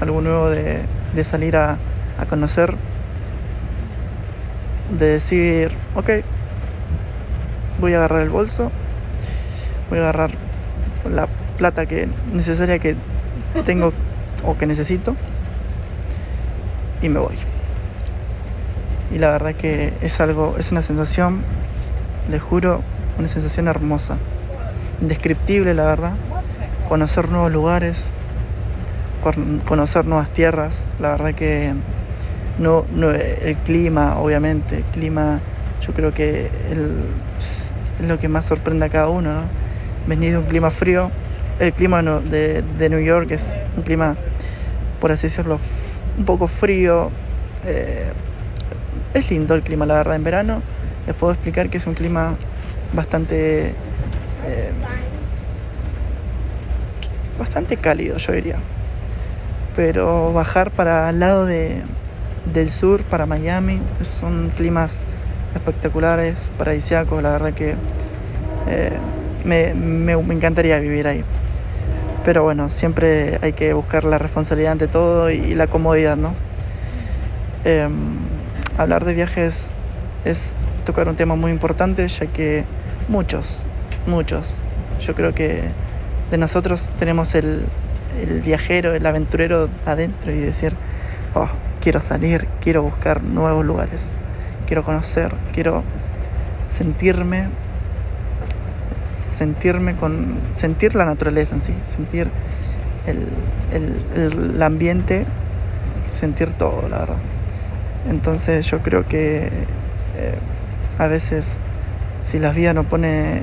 algo 0.00 0.20
nuevo 0.20 0.50
de, 0.50 0.80
de 1.14 1.24
salir 1.24 1.56
a, 1.56 1.78
a 2.18 2.26
conocer 2.26 2.74
de 4.98 5.06
decir 5.06 5.72
ok 5.94 6.10
voy 7.80 7.94
a 7.94 7.96
agarrar 7.96 8.22
el 8.22 8.30
bolso, 8.30 8.70
voy 9.90 9.98
a 9.98 10.02
agarrar 10.02 10.30
la 11.10 11.28
plata 11.56 11.86
que 11.86 12.08
necesaria 12.32 12.78
que 12.78 12.96
tengo 13.64 13.92
o 14.44 14.56
que 14.56 14.66
necesito 14.66 15.16
y 17.02 17.08
me 17.08 17.18
voy. 17.18 17.36
Y 19.12 19.18
la 19.18 19.30
verdad 19.30 19.54
que 19.54 19.92
es 20.00 20.20
algo, 20.20 20.56
es 20.58 20.72
una 20.72 20.82
sensación, 20.82 21.42
les 22.28 22.42
juro, 22.42 22.82
una 23.18 23.28
sensación 23.28 23.68
hermosa, 23.68 24.16
indescriptible 25.00 25.74
la 25.74 25.84
verdad, 25.84 26.12
conocer 26.88 27.28
nuevos 27.28 27.52
lugares, 27.52 28.10
conocer 29.66 30.06
nuevas 30.06 30.30
tierras, 30.30 30.82
la 31.00 31.10
verdad 31.10 31.34
que 31.34 31.72
no, 32.58 32.84
no 32.94 33.10
el 33.10 33.56
clima, 33.58 34.18
obviamente, 34.18 34.78
el 34.78 34.84
clima, 34.84 35.40
yo 35.86 35.92
creo 35.92 36.12
que 36.12 36.50
el 36.70 37.04
es 38.00 38.06
lo 38.06 38.18
que 38.18 38.28
más 38.28 38.44
sorprende 38.44 38.86
a 38.86 38.88
cada 38.88 39.08
uno, 39.08 39.32
¿no? 39.32 39.42
Venir 40.06 40.32
de 40.32 40.38
un 40.38 40.44
clima 40.44 40.70
frío, 40.70 41.10
el 41.58 41.72
clima 41.72 42.02
de, 42.02 42.62
de, 42.62 42.88
New 42.90 43.00
York 43.00 43.30
es 43.30 43.56
un 43.76 43.82
clima, 43.82 44.14
por 45.00 45.10
así 45.10 45.26
decirlo, 45.26 45.58
un 46.18 46.24
poco 46.24 46.48
frío. 46.48 47.10
Eh, 47.64 48.12
es 49.14 49.30
lindo 49.30 49.54
el 49.54 49.62
clima, 49.62 49.86
la 49.86 49.94
verdad, 49.94 50.16
en 50.16 50.24
verano. 50.24 50.62
Les 51.06 51.16
puedo 51.16 51.32
explicar 51.32 51.70
que 51.70 51.78
es 51.78 51.86
un 51.86 51.94
clima 51.94 52.34
bastante... 52.92 53.68
Eh, 53.68 54.70
bastante 57.38 57.76
cálido, 57.76 58.18
yo 58.18 58.32
diría. 58.32 58.56
Pero 59.74 60.32
bajar 60.32 60.70
para 60.70 61.08
el 61.10 61.20
lado 61.20 61.46
de, 61.46 61.82
del 62.52 62.70
sur, 62.70 63.02
para 63.02 63.26
Miami, 63.26 63.80
son 64.02 64.50
climas 64.56 65.00
espectaculares, 65.56 66.50
paradisíacos, 66.58 67.22
la 67.22 67.30
verdad 67.30 67.52
que 67.52 67.74
eh, 68.68 68.92
me, 69.44 69.74
me, 69.74 70.12
encantaría 70.12 70.78
vivir 70.78 71.06
ahí. 71.06 71.24
Pero 72.24 72.42
bueno, 72.42 72.68
siempre 72.68 73.38
hay 73.42 73.52
que 73.52 73.72
buscar 73.72 74.04
la 74.04 74.18
responsabilidad 74.18 74.72
ante 74.72 74.88
todo 74.88 75.30
y, 75.30 75.54
la 75.54 75.66
comodidad, 75.66 76.16
¿no? 76.16 76.34
Em, 77.64 77.92
hablar 78.78 79.04
de 79.04 79.14
viajes 79.14 79.68
es 80.24 80.54
tocar 80.84 81.08
un 81.08 81.16
tema 81.16 81.36
muy 81.36 81.52
importante, 81.52 82.06
ya 82.08 82.26
que 82.26 82.64
muchos, 83.08 83.58
muchos, 84.06 84.58
yo 85.00 85.14
creo 85.14 85.34
que 85.34 85.62
de 86.30 86.38
nosotros 86.38 86.90
tenemos 86.98 87.34
el, 87.34 87.64
el 88.20 88.40
viajero, 88.40 88.94
el 88.94 89.06
aventurero 89.06 89.68
adentro 89.84 90.32
y 90.32 90.38
decir, 90.38 90.74
oh, 91.34 91.48
quiero 91.80 92.00
salir, 92.00 92.48
quiero 92.60 92.82
buscar 92.82 93.22
nuevos 93.22 93.64
lugares 93.64 94.02
quiero 94.66 94.82
conocer, 94.82 95.34
quiero 95.52 95.82
sentirme, 96.68 97.48
sentirme 99.38 99.96
con, 99.96 100.34
sentir 100.56 100.94
la 100.94 101.04
naturaleza 101.04 101.54
en 101.54 101.62
sí, 101.62 101.74
sentir 101.84 102.28
el, 103.06 104.62
ambiente, 104.62 105.24
sentir 106.10 106.50
todo, 106.54 106.88
la 106.88 106.98
verdad. 106.98 107.16
Entonces 108.08 108.66
yo 108.66 108.80
creo 108.80 109.06
que 109.06 109.46
eh, 110.16 110.38
a 110.98 111.06
veces 111.06 111.46
si 112.24 112.38
la 112.38 112.50
vida 112.50 112.72
no 112.72 112.84
pone 112.84 113.42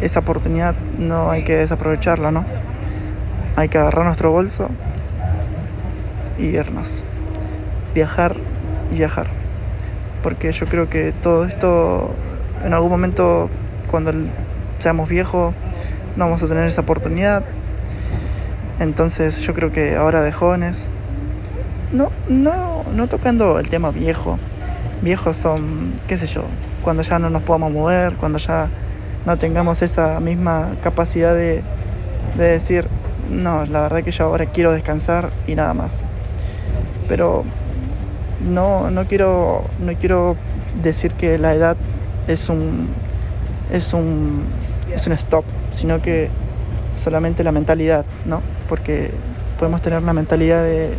esa 0.00 0.20
oportunidad, 0.20 0.74
no 0.98 1.30
hay 1.30 1.44
que 1.44 1.56
desaprovecharla, 1.56 2.30
¿no? 2.30 2.44
Hay 3.56 3.68
que 3.68 3.78
agarrar 3.78 4.06
nuestro 4.06 4.30
bolso 4.32 4.68
y 6.38 6.46
irnos. 6.46 7.04
Viajar 7.94 8.36
y 8.90 8.96
viajar. 8.96 9.39
Porque 10.22 10.52
yo 10.52 10.66
creo 10.66 10.88
que 10.88 11.12
todo 11.12 11.44
esto, 11.44 12.10
en 12.64 12.74
algún 12.74 12.90
momento, 12.90 13.48
cuando 13.90 14.12
seamos 14.78 15.08
viejos, 15.08 15.54
no 16.16 16.24
vamos 16.24 16.42
a 16.42 16.46
tener 16.46 16.66
esa 16.66 16.82
oportunidad. 16.82 17.44
Entonces 18.78 19.40
yo 19.40 19.54
creo 19.54 19.72
que 19.72 19.96
ahora 19.96 20.22
de 20.22 20.32
jóvenes, 20.32 20.78
no, 21.92 22.10
no, 22.28 22.84
no 22.94 23.08
tocando 23.08 23.58
el 23.58 23.68
tema 23.68 23.90
viejo, 23.90 24.38
viejos 25.02 25.36
son, 25.36 25.94
qué 26.06 26.16
sé 26.16 26.26
yo, 26.26 26.44
cuando 26.82 27.02
ya 27.02 27.18
no 27.18 27.30
nos 27.30 27.42
podamos 27.42 27.72
mover, 27.72 28.14
cuando 28.14 28.38
ya 28.38 28.68
no 29.26 29.36
tengamos 29.38 29.82
esa 29.82 30.18
misma 30.20 30.76
capacidad 30.82 31.34
de, 31.34 31.62
decir, 32.36 32.86
no, 33.30 33.66
la 33.66 33.82
verdad 33.82 34.02
que 34.02 34.10
yo 34.10 34.24
ahora 34.24 34.46
quiero 34.46 34.72
descansar 34.72 35.30
y 35.46 35.54
nada 35.54 35.74
más. 35.74 36.04
Pero 37.08 37.44
no, 38.44 38.90
no, 38.90 39.04
quiero, 39.04 39.62
no 39.84 39.92
quiero 39.94 40.36
decir 40.82 41.12
que 41.12 41.38
la 41.38 41.54
edad 41.54 41.76
es 42.26 42.48
un, 42.48 42.88
es 43.70 43.92
un, 43.92 44.44
es 44.94 45.06
un 45.06 45.12
stop, 45.14 45.44
sino 45.72 46.00
que 46.00 46.30
solamente 46.94 47.44
la 47.44 47.52
mentalidad, 47.52 48.04
¿no? 48.24 48.40
Porque 48.68 49.10
podemos 49.58 49.82
tener 49.82 50.02
la 50.02 50.12
mentalidad 50.12 50.62
de, 50.62 50.90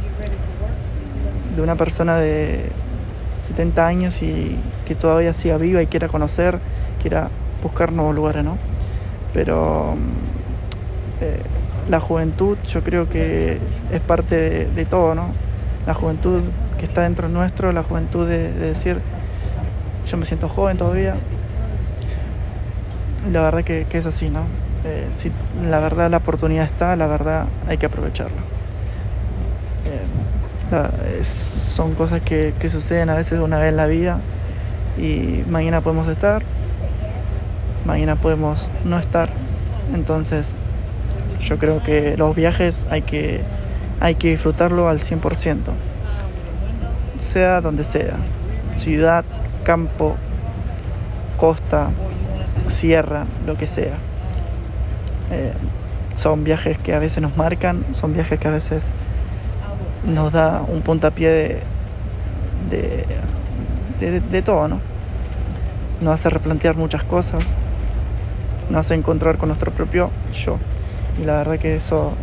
de 1.55 1.61
una 1.61 1.75
persona 1.75 2.17
de 2.17 2.65
70 3.47 3.85
años 3.85 4.21
y 4.21 4.57
que 4.85 4.95
todavía 4.95 5.33
siga 5.33 5.57
viva 5.57 5.81
y 5.81 5.87
quiera 5.87 6.07
conocer, 6.07 6.59
quiera 7.01 7.29
buscar 7.61 7.91
nuevos 7.91 8.15
lugares, 8.15 8.43
¿no? 8.43 8.57
Pero 9.33 9.95
eh, 11.21 11.39
la 11.89 11.99
juventud 11.99 12.57
yo 12.67 12.83
creo 12.83 13.09
que 13.09 13.57
es 13.91 14.01
parte 14.01 14.65
de, 14.65 14.85
todo, 14.85 15.15
¿no? 15.15 15.29
La 15.85 15.93
juventud 15.93 16.41
que 16.81 16.87
está 16.87 17.03
dentro 17.03 17.29
nuestro, 17.29 17.71
la 17.71 17.83
juventud 17.83 18.27
de, 18.27 18.51
decir, 18.51 18.97
yo 20.07 20.17
me 20.17 20.25
siento 20.25 20.49
joven 20.49 20.77
todavía. 20.77 21.13
La 23.31 23.43
verdad 23.43 23.63
que, 23.63 23.85
es 23.91 24.05
así, 24.07 24.31
¿no? 24.31 24.45
Eh, 24.83 25.07
si 25.11 25.31
la 25.63 25.79
verdad 25.79 26.09
la 26.09 26.17
oportunidad 26.17 26.65
está, 26.65 26.95
la 26.95 27.05
verdad 27.05 27.45
hay 27.67 27.77
que 27.77 27.85
aprovecharla. 27.85 28.41
Eh, 29.85 31.23
son 31.23 31.93
cosas 31.93 32.19
que, 32.23 32.55
que 32.59 32.67
suceden 32.67 33.11
a 33.11 33.13
veces 33.13 33.39
una 33.39 33.59
vez 33.59 33.69
en 33.69 33.77
la 33.77 33.85
vida 33.85 34.19
y 34.97 35.43
mañana 35.51 35.81
podemos 35.81 36.07
estar, 36.07 36.41
mañana 37.85 38.15
podemos 38.15 38.67
no 38.85 38.97
estar. 38.97 39.29
Entonces, 39.93 40.55
yo 41.43 41.59
creo 41.59 41.83
que 41.83 42.17
los 42.17 42.35
viajes 42.35 42.87
hay 42.89 43.03
que, 43.03 43.41
hay 43.99 44.15
que 44.15 44.31
disfrutarlo 44.31 44.89
al 44.89 44.97
100%, 44.97 45.57
sea 47.31 47.61
donde 47.61 47.83
sea, 47.83 48.17
ciudad, 48.77 49.23
campo, 49.63 50.15
costa, 51.37 51.89
sierra, 52.67 53.25
lo 53.45 53.55
que 53.57 53.67
sea. 53.67 53.95
Eh, 55.31 55.53
son 56.15 56.43
viajes 56.43 56.77
que 56.77 56.93
a 56.93 56.99
veces 56.99 57.21
nos 57.23 57.37
marcan, 57.37 57.85
son 57.93 58.13
viajes 58.13 58.37
que 58.37 58.47
a 58.47 58.51
veces 58.51 58.91
nos 60.05 60.33
da 60.33 60.61
un 60.67 60.81
puntapié 60.81 61.29
de, 61.29 63.05
de, 63.99 64.19
de 64.19 64.41
todo, 64.41 64.67
¿no? 64.67 64.79
Nos 66.01 66.15
hace 66.15 66.29
replantear 66.29 66.75
muchas 66.75 67.03
cosas, 67.03 67.55
nos 68.69 68.81
hace 68.81 68.95
encontrar 68.95 69.37
con 69.37 69.49
nuestro 69.49 69.71
propio 69.71 70.09
yo. 70.33 70.57
Y 71.19 71.25
la 71.25 71.37
verdad 71.37 71.59
que 71.59 71.75
eso, 71.75 72.13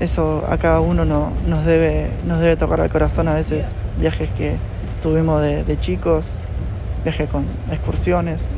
eso 0.00 0.44
a 0.48 0.58
cada 0.58 0.80
uno 0.80 1.04
no, 1.04 1.32
nos, 1.46 1.64
debe, 1.64 2.10
nos 2.26 2.38
debe 2.38 2.56
tocar 2.56 2.80
al 2.80 2.90
corazón 2.90 3.28
a 3.28 3.34
veces 3.34 3.74
viajes 3.98 4.28
que 4.30 4.56
tuvimos 5.02 5.40
de, 5.40 5.78
chicos, 5.80 6.26
viajes 7.04 7.28
con 7.30 7.44
excursiones, 7.70 8.48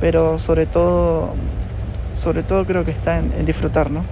pero 0.00 0.38
sobre 0.38 0.66
todo, 0.66 1.30
sobre 2.14 2.42
todo 2.42 2.64
creo 2.64 2.84
que 2.84 2.90
está 2.90 3.18
en, 3.18 3.44
disfrutar, 3.44 3.90
¿no? 3.90 4.02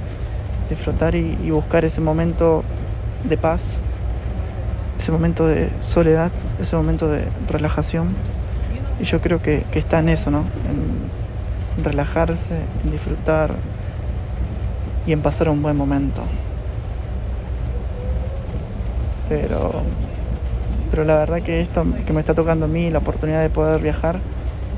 Disfrutar 0.68 1.14
y, 1.14 1.38
y 1.44 1.50
buscar 1.50 1.84
ese 1.84 2.00
momento 2.00 2.64
de 3.24 3.36
paz, 3.36 3.82
ese 4.98 5.12
momento 5.12 5.46
de 5.46 5.70
soledad, 5.80 6.30
ese 6.60 6.74
momento 6.74 7.08
de 7.08 7.24
relajación 7.48 8.08
y 9.00 9.04
yo 9.04 9.20
creo 9.20 9.42
que, 9.42 9.64
está 9.74 9.98
en 9.98 10.08
eso, 10.08 10.30
¿no? 10.30 10.44
En 11.78 11.84
relajarse, 11.84 12.54
en 12.84 12.90
disfrutar 12.90 13.52
y 15.06 15.12
en 15.12 15.22
pasar 15.22 15.48
un 15.48 15.62
buen 15.62 15.76
momento. 15.76 16.22
Pero, 19.28 19.72
pero 20.90 21.04
la 21.04 21.16
verdad 21.16 21.42
que 21.42 21.60
esto 21.60 21.84
que 22.06 22.12
me 22.12 22.20
está 22.20 22.34
tocando 22.34 22.66
a 22.66 22.68
mí, 22.68 22.90
la 22.90 22.98
oportunidad 22.98 23.42
de 23.42 23.50
poder 23.50 23.80
viajar, 23.80 24.18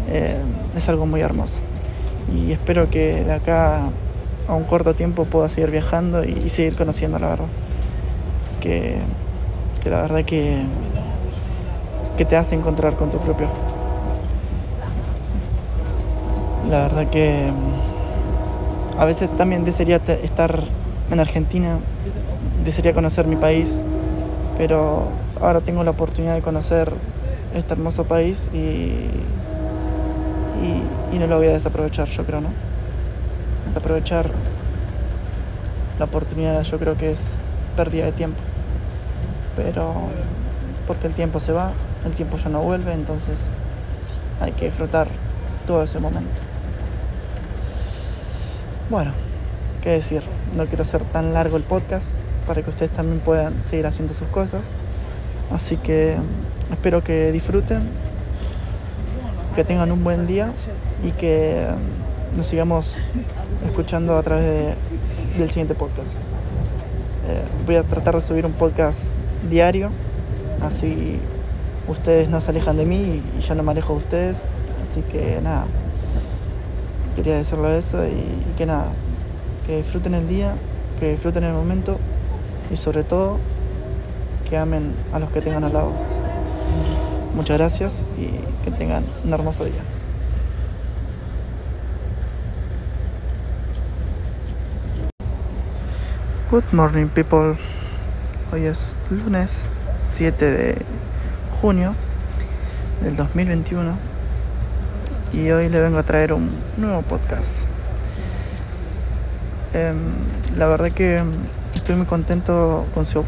eh, 0.09 0.37
es 0.77 0.89
algo 0.89 1.07
muy 1.07 1.21
hermoso. 1.21 1.63
Y 2.35 2.53
espero 2.53 2.91
que 2.91 3.25
de 3.25 3.33
acá 3.33 3.83
a 4.47 4.55
un 4.55 4.65
corto 4.65 4.95
tiempo 4.95 5.25
pueda 5.25 5.49
seguir 5.49 5.71
viajando 5.71 6.25
y, 6.25 6.49
seguir 6.49 6.77
conociendo 6.77 7.19
la 7.19 7.29
verdad. 7.29 7.47
Que, 8.61 8.97
que 9.83 9.91
la 9.91 10.03
verdad 10.03 10.25
que, 10.25 10.63
que 12.17 12.25
te 12.25 12.37
hace 12.37 12.55
encontrar 12.55 12.95
con 12.95 13.11
tu 13.11 13.19
propio 13.19 13.49
la 16.69 16.81
verdad 16.81 17.09
que 17.09 17.51
a 18.99 19.05
veces 19.05 19.31
también 19.37 19.65
desearía 19.65 19.97
estar 19.97 20.65
en 21.11 21.21
Argentina, 21.21 21.79
desearía 22.65 22.93
conocer 22.93 23.29
mi 23.29 23.37
país, 23.37 23.79
pero 24.59 25.05
ahora 25.41 25.61
tengo 25.61 25.85
la 25.85 25.93
oportunidad 25.93 26.35
de 26.35 26.43
conocer 26.43 26.93
este 27.55 27.75
hermoso 27.75 28.05
país 28.05 28.49
y, 28.53 28.59
y, 31.13 31.19
no 31.19 31.27
lo 31.27 31.39
voy 31.39 31.47
a 31.47 31.53
desaprovechar, 31.53 32.09
yo 32.09 32.25
creo, 32.25 32.41
¿no? 32.41 32.49
Desaprovechar 33.67 34.31
la 35.99 36.05
oportunidad 36.05 36.63
yo 36.63 36.79
creo 36.79 36.97
que 36.97 37.11
es 37.11 37.41
pérdida 37.77 38.05
de 38.05 38.13
tiempo, 38.13 38.41
pero 39.57 39.95
porque 40.87 41.07
el 41.07 41.15
tiempo 41.15 41.39
se 41.41 41.53
va, 41.53 41.73
el 42.05 42.13
tiempo 42.13 42.37
ya 42.37 42.49
no 42.51 42.63
vuelve, 42.63 42.93
entonces 42.93 43.49
hay 44.41 44.53
que 44.53 44.67
disfrutar 44.67 45.09
todo 45.67 45.83
ese 45.83 45.99
momento. 46.01 46.48
Bueno, 48.91 49.13
qué 49.83 49.91
decir, 49.91 50.23
no 50.57 50.65
quiero 50.65 50.81
hacer 50.81 51.03
tan 51.03 51.35
largo 51.35 51.59
el 51.59 51.63
podcast 51.63 52.15
para 52.47 52.63
que 52.63 52.71
ustedes 52.71 52.91
también 52.91 53.21
puedan 53.21 53.63
seguir 53.65 53.87
haciendo 53.87 54.15
sus 54.15 54.29
cosas. 54.29 54.63
Así 55.53 55.77
que 55.77 56.17
espero 56.71 57.05
que 57.05 57.31
disfruten, 57.31 57.83
que 59.55 59.63
tengan 59.63 59.93
un 59.93 60.03
buen 60.05 60.27
día 60.27 60.53
y 61.05 61.11
que 61.11 61.67
nos 62.35 62.47
sigamos 62.47 62.97
escuchando 63.67 64.17
a 64.17 64.23
través 64.23 64.75
del 65.37 65.49
siguiente 65.51 65.75
podcast. 65.75 66.17
Eh, 67.29 67.43
voy 67.67 67.77
a 67.77 67.83
tratar 67.83 68.15
de 68.15 68.23
subir 68.23 68.47
un 68.47 68.53
podcast 68.53 69.01
diario, 69.51 69.91
así 70.63 71.21
ustedes 71.89 72.31
no 72.31 72.41
se 72.41 72.53
alejan 72.53 72.79
de 72.79 72.87
mí 72.87 73.23
y 73.39 73.43
ya 73.43 73.55
no 73.55 73.63
me 73.63 73.73
alejo 73.73 73.93
de 73.93 73.99
ustedes. 73.99 74.39
Así 74.81 75.03
que 75.03 75.41
nada, 75.43 75.67
quería 77.19 77.35
decirlo 77.35 77.69
eso 77.69 78.07
y, 78.07 78.45
que 78.57 78.65
nada, 78.65 78.93
que 79.67 79.79
disfruten 79.79 80.15
el 80.15 80.29
día, 80.29 80.55
que 81.01 81.11
disfruten 81.11 81.43
el 81.43 81.53
momento 81.53 81.99
y 82.71 82.77
sobre 82.77 83.03
todo 83.03 83.39
que 84.49 84.57
amen 84.57 84.95
a 85.13 85.19
los 85.19 85.29
que 85.31 85.41
tengan 85.41 85.65
al 85.65 85.73
lado. 85.73 85.91
Muchas 87.35 87.59
gracias 87.59 88.05
y 88.17 88.29
que 88.65 88.71
tengan 88.71 89.03
un 89.25 89.33
hermoso 89.33 89.65
día. 89.65 89.83
Good 96.53 96.71
morning 96.71 97.09
people. 97.09 97.57
Hoy 98.53 98.67
es 98.67 98.95
lunes 99.11 99.73
7 99.97 100.51
de 100.53 100.77
junio 101.61 101.95
del 103.03 103.17
2021 103.17 104.08
y 105.33 105.51
hoy 105.51 105.69
le 105.69 105.81
vengo 105.81 105.99
a 105.99 106.03
traer 106.03 106.33
un 106.33 106.51
nuevo 106.77 107.03
podcast. 107.03 107.67
Em, 109.75 109.97
la 110.57 110.67
verdad 110.67 110.91
que 110.91 111.23
estoy 111.75 111.97
muy 111.97 112.07
contento 112.07 112.87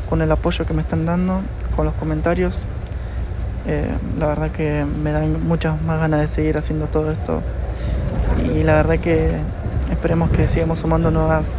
con, 0.08 0.22
el 0.22 0.32
apoyo 0.32 0.66
que 0.66 0.74
me 0.74 0.82
están 0.82 1.04
dando, 1.06 1.42
con 1.76 1.84
los 1.84 1.94
comentarios. 1.94 2.62
Eh, 3.66 3.90
la 4.18 4.26
verdad 4.26 4.50
que 4.50 4.84
me 4.84 5.12
dan 5.12 5.46
muchas 5.46 5.80
más 5.82 6.00
ganas 6.00 6.20
de 6.20 6.28
seguir 6.28 6.56
haciendo 6.56 6.86
todo 6.86 7.12
esto 7.12 7.42
y 8.42 8.62
la 8.62 8.74
verdad 8.74 8.98
que 8.98 9.30
esperemos 9.90 10.30
que 10.30 10.48
sigamos 10.48 10.78
sumando 10.78 11.10
nuevas 11.10 11.56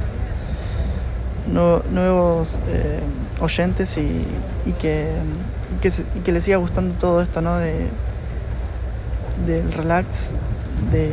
nuevos 1.48 2.60
eh, 2.68 3.00
oyentes 3.40 3.98
y, 3.98 4.26
que, 4.80 5.10
que, 6.24 6.32
les 6.32 6.44
siga 6.44 6.58
gustando 6.58 6.96
todo 6.96 7.22
esto, 7.22 7.42
¿no? 7.42 7.58
Del 9.46 9.72
relax, 9.72 10.32
de, 10.92 11.10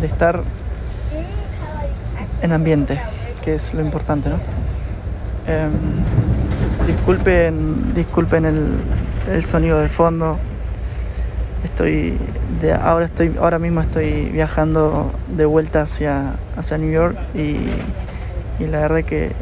de 0.00 0.06
estar 0.06 0.42
en 2.42 2.52
ambiente, 2.52 3.00
que 3.44 3.54
es 3.54 3.74
lo 3.74 3.80
importante, 3.80 4.28
¿no? 4.28 4.36
Em, 5.46 5.72
disculpen, 6.86 7.94
disculpen 7.94 8.44
el, 8.44 9.42
sonido 9.42 9.78
de 9.78 9.88
fondo. 9.88 10.38
Estoy 11.64 12.18
de, 12.60 12.72
ahora 12.72 13.06
estoy 13.06 13.34
ahora 13.38 13.58
mismo 13.58 13.80
estoy 13.80 14.30
viajando 14.30 15.12
de 15.36 15.44
vuelta 15.44 15.82
hacia 15.82 16.34
hacia 16.56 16.78
New 16.78 16.90
York 16.90 17.16
y, 17.34 17.58
y 18.62 18.66
la 18.66 18.80
verdad 18.80 19.04
que 19.04 19.32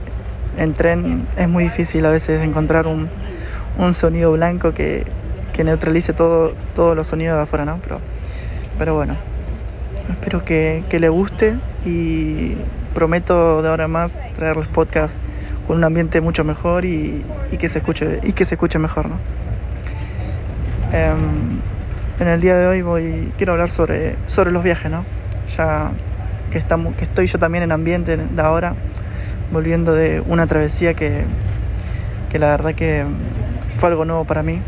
en 0.58 0.74
tren 0.74 1.26
es 1.36 1.48
muy 1.48 1.64
difícil 1.64 2.04
a 2.06 2.10
veces 2.10 2.42
encontrar 2.44 2.86
un, 2.86 3.08
un 3.78 3.94
sonido 3.94 4.32
blanco 4.32 4.74
que, 4.74 5.06
que, 5.58 5.64
neutralice 5.64 6.12
todo, 6.12 6.52
todos 6.74 6.94
los 6.94 7.08
sonidos 7.08 7.36
de 7.36 7.42
afuera, 7.42 7.64
¿no? 7.64 7.80
Pero, 7.82 7.98
pero 8.78 8.94
bueno, 8.94 9.16
espero 10.08 10.44
que, 10.44 10.84
que 10.88 11.00
le 11.00 11.08
guste 11.08 11.56
y 11.84 12.54
prometo 12.94 13.60
de 13.60 13.68
ahora 13.68 13.88
más 13.88 14.20
traerles 14.34 14.68
podcasts 14.68 15.18
con 15.66 15.76
un 15.76 15.84
ambiente 15.84 16.20
mucho 16.20 16.44
mejor 16.44 16.84
y, 16.84 17.24
que 17.58 17.68
se 17.68 17.78
escuche 17.78 18.20
y 18.22 18.32
que 18.32 18.44
se 18.44 18.54
escuche 18.54 18.78
mejor 18.78 19.08
¿no? 19.08 19.16
Em, 20.92 21.60
en 22.20 22.28
el 22.28 22.40
día 22.40 22.56
de 22.56 22.66
hoy 22.66 22.82
voy 22.82 23.32
quiero 23.36 23.52
hablar 23.52 23.70
sobre, 23.70 24.16
sobre 24.26 24.50
los 24.50 24.62
viajes 24.62 24.90
¿no? 24.90 25.04
ya 25.56 25.90
que 26.50 26.58
estamos 26.58 26.94
que 26.94 27.04
estoy 27.04 27.26
yo 27.26 27.38
también 27.38 27.64
en 27.64 27.72
ambiente 27.72 28.16
de 28.16 28.42
ahora 28.42 28.74
volviendo 29.52 29.92
de 29.94 30.22
una 30.26 30.46
travesía 30.46 30.94
que, 30.94 31.24
que 32.30 32.38
la 32.38 32.50
verdad 32.50 32.74
que 32.74 33.04
fue 33.76 33.90
algo 33.90 34.04
nuevo 34.04 34.24
para 34.24 34.42
mí 34.42 34.60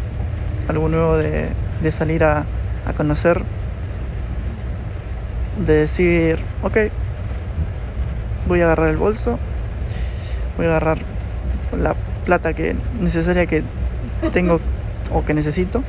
algo 0.70 0.88
nuevo 0.88 1.16
de, 1.16 1.48
de 1.83 1.90
salir 1.90 2.24
a, 2.24 2.44
a 2.87 2.92
conocer 2.92 3.42
de 5.66 5.74
decir 5.74 6.38
ok 6.62 6.78
voy 8.50 8.61
a 8.62 8.64
agarrar 8.64 8.88
el 8.88 8.96
bolso, 8.96 9.38
voy 10.56 10.66
a 10.66 10.70
agarrar 10.70 10.98
la 11.76 11.94
plata 12.24 12.52
que 12.52 12.74
necesaria 13.00 13.46
que 13.46 13.62
tengo 14.33 14.61
o 15.12 15.24
que 15.24 15.35
necesito 15.35 15.85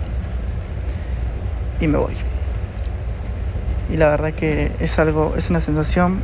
y 1.80 1.88
me 1.88 1.98
voy. 1.98 2.14
Y 3.92 3.98
la 3.98 4.10
verdad 4.10 4.34
que 4.34 4.72
es 4.80 5.00
algo, 5.00 5.34
es 5.36 5.50
una 5.50 5.60
sensación, 5.60 6.20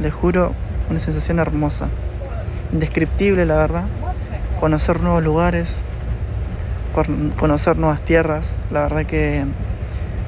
les 0.00 0.12
juro, 0.12 0.52
una 0.90 0.98
sensación 0.98 1.38
hermosa, 1.38 1.88
indescriptible 2.72 3.46
la 3.46 3.56
verdad. 3.56 3.84
Conocer 4.58 5.00
nuevos 5.00 5.22
lugares, 5.22 5.84
conocer 7.38 7.76
nuevas 7.76 8.00
tierras, 8.02 8.54
la 8.70 8.82
verdad 8.82 9.04
que 9.06 9.44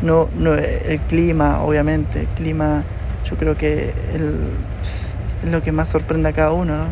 no, 0.02 0.28
el 0.54 1.00
clima, 1.08 1.62
obviamente, 1.62 2.26
clima, 2.36 2.84
yo 3.24 3.36
creo 3.36 3.56
que 3.56 3.92
es 5.42 5.50
lo 5.50 5.62
que 5.62 5.72
más 5.72 5.88
sorprende 5.88 6.28
a 6.28 6.32
cada 6.32 6.52
uno, 6.52 6.76
¿no? 6.76 6.84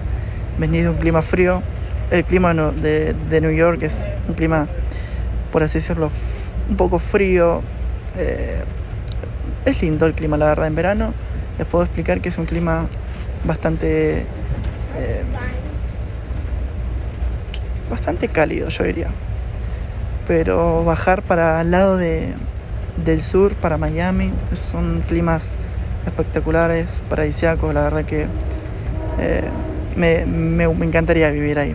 Venir 0.58 0.84
de 0.84 0.90
un 0.90 0.96
clima 0.96 1.20
frío, 1.20 1.62
el 2.10 2.24
clima 2.24 2.54
de, 2.54 3.14
de, 3.14 3.40
New 3.40 3.50
York 3.50 3.82
es 3.82 4.06
un 4.28 4.34
clima, 4.34 4.68
por 5.50 5.62
así 5.62 5.78
decirlo, 5.78 6.10
un 6.68 6.76
poco 6.76 6.98
frío. 6.98 7.62
Eh, 8.16 8.62
es 9.64 9.82
lindo 9.82 10.06
el 10.06 10.14
clima, 10.14 10.36
la 10.36 10.46
verdad, 10.46 10.66
en 10.66 10.74
verano. 10.74 11.14
Les 11.58 11.66
puedo 11.66 11.84
explicar 11.84 12.20
que 12.20 12.28
es 12.28 12.38
un 12.38 12.46
clima 12.46 12.86
bastante... 13.44 14.20
Eh, 14.96 15.22
bastante 17.90 18.28
cálido, 18.28 18.68
yo 18.68 18.84
diría. 18.84 19.08
Pero 20.26 20.84
bajar 20.84 21.22
para 21.22 21.60
el 21.60 21.70
lado 21.70 21.96
de, 21.96 22.34
del 23.04 23.20
sur, 23.20 23.54
para 23.54 23.76
Miami, 23.76 24.32
son 24.52 25.02
climas 25.06 25.50
espectaculares, 26.06 27.02
paradisíacos, 27.08 27.74
la 27.74 27.82
verdad 27.82 28.04
que 28.04 28.26
eh, 29.18 29.48
me, 29.96 30.24
me, 30.26 30.64
encantaría 30.64 31.30
vivir 31.30 31.58
ahí. 31.58 31.74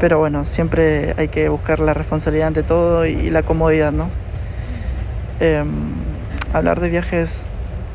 Pero 0.00 0.18
bueno, 0.18 0.44
siempre 0.44 1.14
hay 1.16 1.28
que 1.28 1.48
buscar 1.48 1.80
la 1.80 1.94
responsabilidad 1.94 2.48
ante 2.48 2.62
todo 2.62 3.04
y, 3.06 3.30
la 3.30 3.42
comodidad, 3.42 3.92
¿no? 3.92 4.08
Em, 5.40 5.66
hablar 6.52 6.80
de 6.80 6.88
viajes 6.88 7.44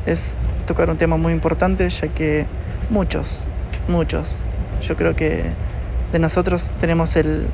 es 0.06 0.36
tocar 0.66 0.90
un 0.90 0.96
tema 0.96 1.16
muy 1.16 1.32
importante, 1.32 1.88
ya 1.88 2.08
que 2.08 2.46
muchos, 2.90 3.40
muchos, 3.88 4.38
yo 4.82 4.96
creo 4.96 5.14
que 5.14 5.44
de 6.12 6.18
nosotros 6.18 6.70
tenemos 6.78 7.16
el, 7.16 7.46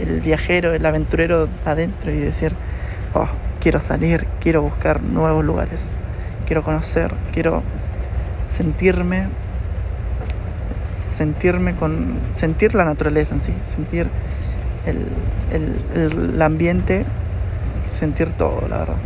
el 0.00 0.20
viajero, 0.20 0.72
el 0.72 0.84
aventurero 0.84 1.48
adentro 1.64 2.10
y 2.10 2.18
decir, 2.18 2.52
oh, 3.14 3.28
quiero 3.60 3.80
salir, 3.80 4.26
quiero 4.40 4.62
buscar 4.62 5.02
nuevos 5.02 5.44
lugares 5.44 5.80
quiero 6.52 6.62
conocer, 6.62 7.14
quiero 7.32 7.62
sentirme, 8.46 9.26
sentirme 11.16 11.74
con, 11.74 12.14
sentir 12.36 12.74
la 12.74 12.84
naturaleza 12.84 13.34
en 13.34 13.40
sí, 13.40 13.54
sentir 13.64 14.06
el, 14.84 16.42
ambiente, 16.42 17.06
sentir 17.88 18.34
todo, 18.34 18.68
la 18.68 18.80
verdad. 18.80 18.96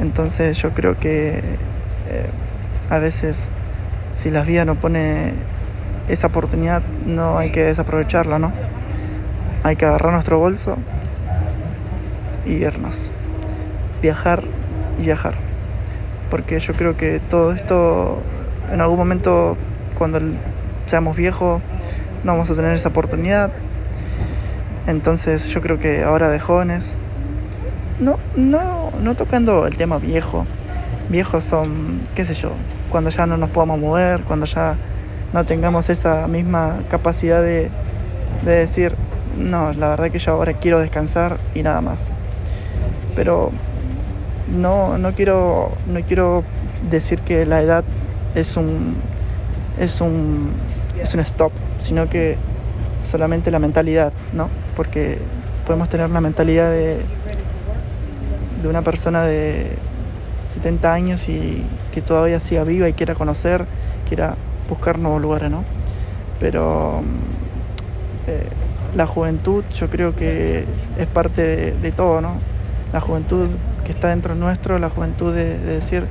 Entonces 0.00 0.56
yo 0.56 0.70
creo 0.70 0.98
que 0.98 1.38
eh, 2.08 2.30
a 2.88 2.98
veces 2.98 3.38
si 4.16 4.30
la 4.30 4.42
vida 4.42 4.64
no 4.64 4.76
pone 4.76 5.34
esa 6.08 6.28
oportunidad, 6.28 6.82
no 7.04 7.36
hay 7.36 7.52
que 7.52 7.62
desaprovecharla, 7.62 8.38
¿no? 8.38 8.52
Hay 9.64 9.74
que 9.74 9.84
agarrar 9.84 10.12
nuestro 10.12 10.38
bolso 10.38 10.76
y 12.46 12.52
irnos. 12.52 13.12
Viajar 14.00 14.44
y 15.00 15.02
viajar 15.02 15.34
porque 16.34 16.58
yo 16.58 16.72
creo 16.74 16.96
que 16.96 17.20
todo 17.20 17.52
esto 17.52 18.18
en 18.72 18.80
algún 18.80 18.98
momento 18.98 19.56
cuando 19.96 20.18
seamos 20.86 21.16
viejos 21.16 21.62
no 22.24 22.32
vamos 22.32 22.50
a 22.50 22.56
tener 22.56 22.72
esa 22.72 22.88
oportunidad. 22.88 23.52
Entonces 24.88 25.46
yo 25.46 25.60
creo 25.60 25.78
que 25.78 26.02
ahora 26.02 26.30
de 26.30 26.40
jóvenes, 26.40 26.86
no, 28.00 28.18
no, 28.34 28.90
no 29.00 29.14
tocando 29.14 29.68
el 29.68 29.76
tema 29.76 29.98
viejo, 29.98 30.44
viejos 31.08 31.44
son, 31.44 32.00
qué 32.16 32.24
sé 32.24 32.34
yo, 32.34 32.50
cuando 32.90 33.10
ya 33.10 33.26
no 33.26 33.36
nos 33.36 33.50
podamos 33.50 33.78
mover, 33.78 34.22
cuando 34.22 34.46
ya 34.46 34.74
no 35.32 35.46
tengamos 35.46 35.88
esa 35.88 36.26
misma 36.26 36.78
capacidad 36.90 37.42
de, 37.42 37.70
de 38.44 38.52
decir, 38.52 38.96
no, 39.36 39.72
la 39.72 39.90
verdad 39.90 40.10
que 40.10 40.18
yo 40.18 40.32
ahora 40.32 40.52
quiero 40.54 40.78
descansar 40.78 41.38
y 41.54 41.62
nada 41.62 41.80
más. 41.80 42.10
Pero 43.14 43.50
no, 44.48 44.98
no, 44.98 45.12
quiero, 45.12 45.70
no 45.86 46.00
quiero 46.00 46.44
decir 46.90 47.20
que 47.20 47.46
la 47.46 47.60
edad 47.60 47.84
es 48.34 48.56
un, 48.56 48.96
es 49.78 50.00
un, 50.00 50.52
es 51.00 51.14
un 51.14 51.20
stop, 51.20 51.52
sino 51.80 52.08
que 52.08 52.36
solamente 53.02 53.50
la 53.50 53.58
mentalidad, 53.58 54.12
¿no? 54.32 54.48
Porque 54.76 55.18
podemos 55.66 55.88
tener 55.88 56.10
la 56.10 56.20
mentalidad 56.20 56.70
de, 56.70 56.98
de 58.62 58.68
una 58.68 58.82
persona 58.82 59.24
de 59.24 59.76
70 60.54 60.92
años 60.92 61.28
y 61.28 61.64
que 61.92 62.00
todavía 62.00 62.40
siga 62.40 62.64
viva 62.64 62.88
y 62.88 62.92
quiera 62.92 63.14
conocer, 63.14 63.66
quiera 64.08 64.34
buscar 64.68 64.98
nuevos 64.98 65.20
lugares, 65.20 65.50
¿no? 65.50 65.62
Pero 66.40 67.02
eh, 68.26 68.48
la 68.94 69.06
juventud 69.06 69.64
yo 69.74 69.90
creo 69.90 70.14
que 70.14 70.64
es 70.98 71.06
parte 71.06 71.72
de, 71.72 71.92
todo, 71.92 72.20
¿no? 72.20 72.36
La 72.92 73.00
juventud 73.00 73.48
que 73.84 73.92
está 73.92 74.08
dentro 74.08 74.34
nuestro, 74.34 74.78
la 74.78 74.88
juventud 74.88 75.34
de, 75.34 75.58
decir, 75.58 76.04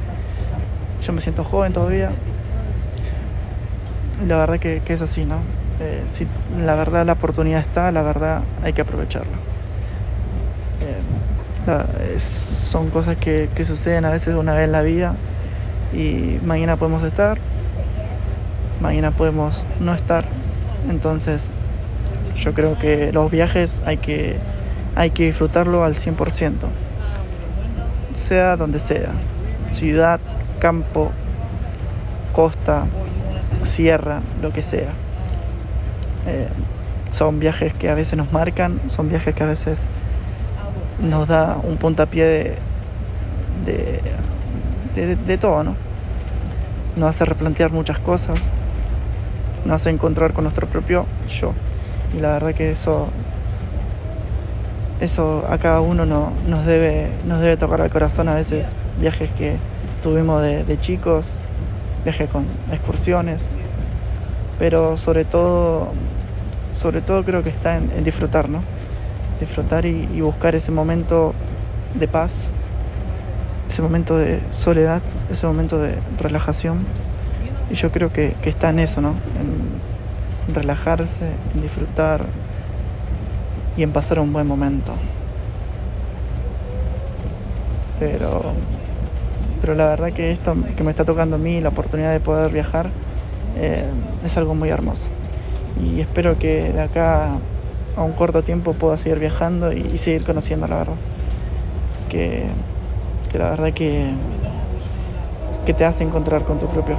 yo 1.02 1.13
me 1.13 1.22
siento 1.22 1.43
joven 1.43 1.74
todavía. 1.74 2.12
La 4.28 4.38
verdad 4.38 4.60
que, 4.60 4.82
es 4.86 5.02
así, 5.02 5.26
¿no? 5.26 5.38
Eh, 5.80 6.04
si 6.08 6.28
la 6.63 6.76
verdad 6.76 7.06
la 7.06 7.13
oportunidad 7.13 7.62
está, 7.62 7.91
la 7.91 8.04
verdad 8.04 8.41
hay 8.63 8.74
que 8.74 8.82
aprovecharla. 8.82 9.38
Eh, 10.82 12.19
son 12.19 12.89
cosas 12.89 13.15
que, 13.17 13.50
que 13.56 13.63
suceden 13.63 14.06
a 14.06 14.10
veces 14.10 14.36
una 14.36 14.54
vez 14.54 14.65
en 14.65 14.72
la 14.74 14.82
vida 14.82 15.15
y 15.93 16.38
mañana 16.46 16.76
podemos 16.76 17.04
estar, 17.04 17.38
mañana 18.82 19.12
podemos 19.12 19.63
no 19.80 19.93
estar. 19.93 20.26
Entonces 20.89 21.50
yo 22.36 22.54
creo 22.54 22.78
que 22.78 23.12
los 23.12 23.30
viajes 23.32 23.82
hay 23.86 23.98
que, 23.98 24.38
hay 24.96 25.12
que 25.12 25.26
disfrutarlo 25.26 25.84
al 25.84 25.96
100% 25.96 26.67
sea 28.15 28.56
donde 28.56 28.80
sea, 28.80 29.12
ciudad, 29.72 30.19
campo, 30.60 31.12
costa, 32.34 32.86
sierra, 33.63 34.22
lo 34.41 34.52
que 34.52 34.62
sea. 34.62 34.91
Eh, 36.28 36.48
son 37.12 37.39
viajes 37.39 37.74
que 37.74 37.89
a 37.89 37.96
veces 37.96 38.17
nos 38.17 38.32
marcan, 38.32 38.80
son 38.89 39.10
viajes 39.10 39.36
que 39.36 39.43
a 39.43 39.48
veces 39.48 39.82
nos 41.00 41.28
da 41.28 41.58
un 41.62 41.78
puntapié 41.78 42.26
de, 42.26 44.02
de, 44.96 45.15
de, 45.15 45.38
todo, 45.38 45.63
¿no? 45.63 45.76
Nos 46.96 47.10
hace 47.10 47.26
replantear 47.26 47.72
muchas 47.72 48.00
cosas, 48.00 48.38
nos 49.65 49.76
hace 49.76 49.89
encontrar 49.89 50.34
con 50.34 50.43
nuestro 50.46 50.67
propio 50.67 51.06
yo. 51.28 51.54
Y 52.15 52.19
la 52.19 52.34
verdad 52.34 52.54
que 52.54 52.71
eso, 52.71 53.08
eso 54.99 55.43
a 55.49 55.58
cada 55.58 55.82
uno 55.82 56.06
no, 56.06 56.32
nos, 56.47 56.65
debe, 56.65 57.10
nos 57.26 57.39
debe 57.39 57.58
tocar 57.58 57.82
al 57.82 57.89
corazón 57.89 58.30
a 58.30 58.36
veces 58.36 58.76
viajes 58.99 59.30
que 59.32 59.58
tuvimos 60.04 60.41
de, 60.41 60.78
chicos, 60.80 61.28
viajes 62.04 62.30
con 62.30 62.45
excursiones, 62.71 63.49
pero 64.60 64.97
sobre 64.97 65.26
todo, 65.26 65.93
sobre 66.76 67.02
todo 67.02 67.23
creo 67.23 67.41
que 67.41 67.49
está 67.49 67.78
en, 67.78 68.04
disfrutar, 68.04 68.49
¿no? 68.49 68.60
Disfrutar 69.39 69.86
y, 69.86 70.21
buscar 70.21 70.56
ese 70.56 70.71
momento 70.71 71.34
de 71.95 72.08
paz, 72.08 72.52
ese 73.69 73.82
momento 73.82 74.17
de 74.17 74.39
soledad, 74.52 75.02
ese 75.32 75.47
momento 75.47 75.80
de 75.80 75.95
relajación. 76.19 76.86
Y 77.71 77.76
yo 77.76 77.91
creo 77.91 78.12
que, 78.12 78.36
está 78.43 78.69
en 78.69 78.80
eso, 78.80 79.02
¿no? 79.02 79.13
Relajarse, 80.51 81.25
en 81.53 81.62
disfrutar 81.62 82.25
y 83.77 83.84
en 83.84 83.91
pasar 83.91 84.19
un 84.19 84.34
buen 84.34 84.47
momento. 84.47 84.93
Pero, 87.99 88.53
pero 89.62 89.75
la 89.75 89.86
verdad 89.86 90.12
que 90.12 90.32
esto 90.32 90.56
que 90.75 90.84
me 90.84 90.91
está 90.91 91.06
tocando 91.06 91.38
a 91.38 91.39
mí, 91.39 91.62
la 91.62 91.69
oportunidad 91.69 92.12
de 92.12 92.19
poder 92.19 92.51
viajar, 92.51 92.89
eh, 93.56 93.86
es 94.25 94.38
algo 94.38 94.56
muy 94.56 94.69
hermoso. 94.69 95.12
Y 95.82 96.01
espero 96.01 96.38
que 96.38 96.71
de 96.71 96.82
acá 96.82 97.38
a 97.95 98.03
un 98.03 98.13
corto 98.13 98.43
tiempo 98.43 98.73
pueda 98.73 98.97
seguir 98.97 99.19
viajando 99.19 99.71
y, 99.71 99.97
seguir 99.97 100.25
conociendo 100.25 100.67
la 100.67 100.77
verdad. 100.77 100.95
Que, 102.10 102.43
que, 103.32 103.39
la 103.39 103.49
verdad 103.51 103.73
que, 103.73 104.12
que 105.65 105.73
te 105.73 105.86
hace 105.86 106.03
encontrar 106.03 106.43
con 106.43 106.60
tu 106.60 106.67
propio. 106.67 106.97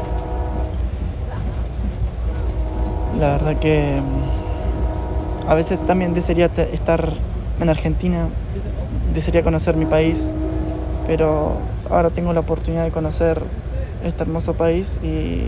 La 3.19 3.29
verdad 3.33 3.57
que 3.59 4.01
mm, 4.01 5.51
a 5.51 5.55
veces 5.55 5.79
también 5.87 6.15
desearía 6.15 6.47
estar 6.47 7.13
en 7.61 7.69
Argentina, 7.69 8.29
desearía 9.13 9.43
conocer 9.43 9.77
mi 9.77 9.87
país, 9.87 10.29
pero 11.07 11.59
ahora 11.91 12.11
tengo 12.11 12.33
la 12.33 12.41
oportunidad 12.41 12.85
de 12.85 12.91
conocer 12.91 13.43
este 14.05 14.23
hermoso 14.23 14.55
país 14.55 14.97
y 15.03 15.47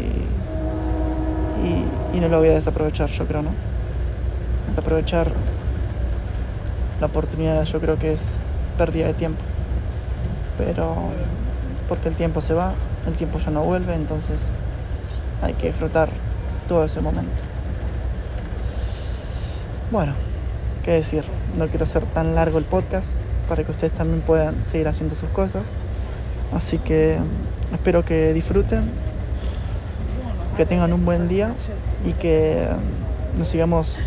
y, 2.15 2.21
no 2.21 2.29
lo 2.29 2.39
voy 2.39 2.49
a 2.49 2.55
desaprovechar, 2.55 3.11
yo 3.11 3.27
creo, 3.27 3.43
¿no? 3.43 3.51
Desaprovechar 4.69 5.31
la 7.01 7.07
oportunidad, 7.07 7.65
yo 7.65 7.81
creo 7.81 7.99
que 7.99 8.13
es 8.13 8.41
pérdida 8.79 9.07
de 9.07 9.15
tiempo. 9.15 9.43
Pero 10.59 10.95
porque 11.89 12.09
el 12.09 12.17
tiempo 12.17 12.41
se 12.41 12.55
va, 12.55 12.73
el 13.07 13.15
tiempo 13.17 13.39
ya 13.39 13.51
no 13.51 13.63
vuelve, 13.63 13.95
entonces 13.95 14.51
hay 15.43 15.53
que 15.55 15.69
disfrutar 15.69 16.09
todo 16.69 16.85
ese 16.85 17.01
momento. 17.01 17.46
Bueno, 19.91 20.15
qué 20.85 20.93
decir, 20.93 21.23
no 21.57 21.69
quiero 21.69 21.85
hacer 21.85 22.05
tan 22.07 22.35
largo 22.35 22.59
el 22.59 22.65
podcast 22.65 23.11
para 23.49 23.63
que 23.63 23.71
ustedes 23.71 23.93
también 23.93 24.21
puedan 24.21 24.65
seguir 24.65 24.89
haciendo 24.89 25.15
sus 25.15 25.29
cosas. 25.29 25.69
Así 26.53 26.79
que 26.79 27.19
espero 27.73 28.05
que 28.05 28.33
disfruten 28.33 28.83
que 30.57 30.67
tengan 30.67 30.93
un 30.93 31.05
buen 31.05 31.29
día 31.29 31.55
y 32.05 32.15
que 32.15 32.67
nos 33.39 33.47
sigamos 33.47 34.01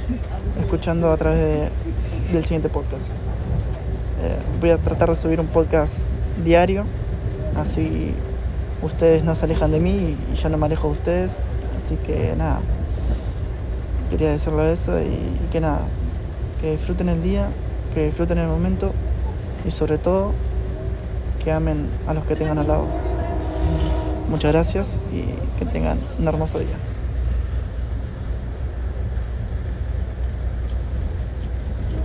escuchando 0.60 1.12
a 1.12 1.18
través 1.18 1.40
de, 1.40 1.70
del 2.34 2.44
siguiente 2.44 2.68
podcast. 2.68 3.12
Eh, 4.22 4.36
voy 4.60 4.72
a 4.72 4.78
tratar 4.78 5.10
de 5.10 5.16
subir 5.16 5.40
un 5.40 5.48
podcast 5.48 6.00
diario, 6.44 6.84
así 7.56 8.14
ustedes 8.82 9.24
no 9.24 9.34
se 9.34 9.46
alejan 9.46 9.72
de 9.72 9.80
mí 9.80 10.18
y 10.34 10.36
yo 10.36 10.50
no 10.50 10.58
me 10.58 10.66
alejo 10.66 10.88
de 10.88 10.94
ustedes. 10.94 11.32
Así 11.78 11.96
que 11.96 12.34
nada, 12.36 12.60
quería 14.10 14.32
decirlo 14.32 14.66
eso 14.66 15.00
y 15.02 15.20
que 15.52 15.62
nada, 15.62 15.82
que 16.62 16.72
disfruten 16.72 17.10
el 17.10 17.22
día, 17.22 17.50
que 17.94 18.06
disfruten 18.06 18.38
el 18.38 18.48
momento 18.48 18.92
y 19.66 19.72
sobre 19.72 19.98
todo 19.98 20.32
que 21.44 21.52
amen 21.52 21.88
a 22.08 22.14
los 22.14 22.26
que 22.26 22.36
tengan 22.36 22.58
al 22.58 22.68
lado. 22.68 22.86
Muchas 24.30 24.52
gracias 24.52 25.00
y 25.12 25.24
que 25.58 25.66
tengan 25.66 25.98
un 26.20 26.28
hermoso 26.28 26.60
día. 26.60 26.89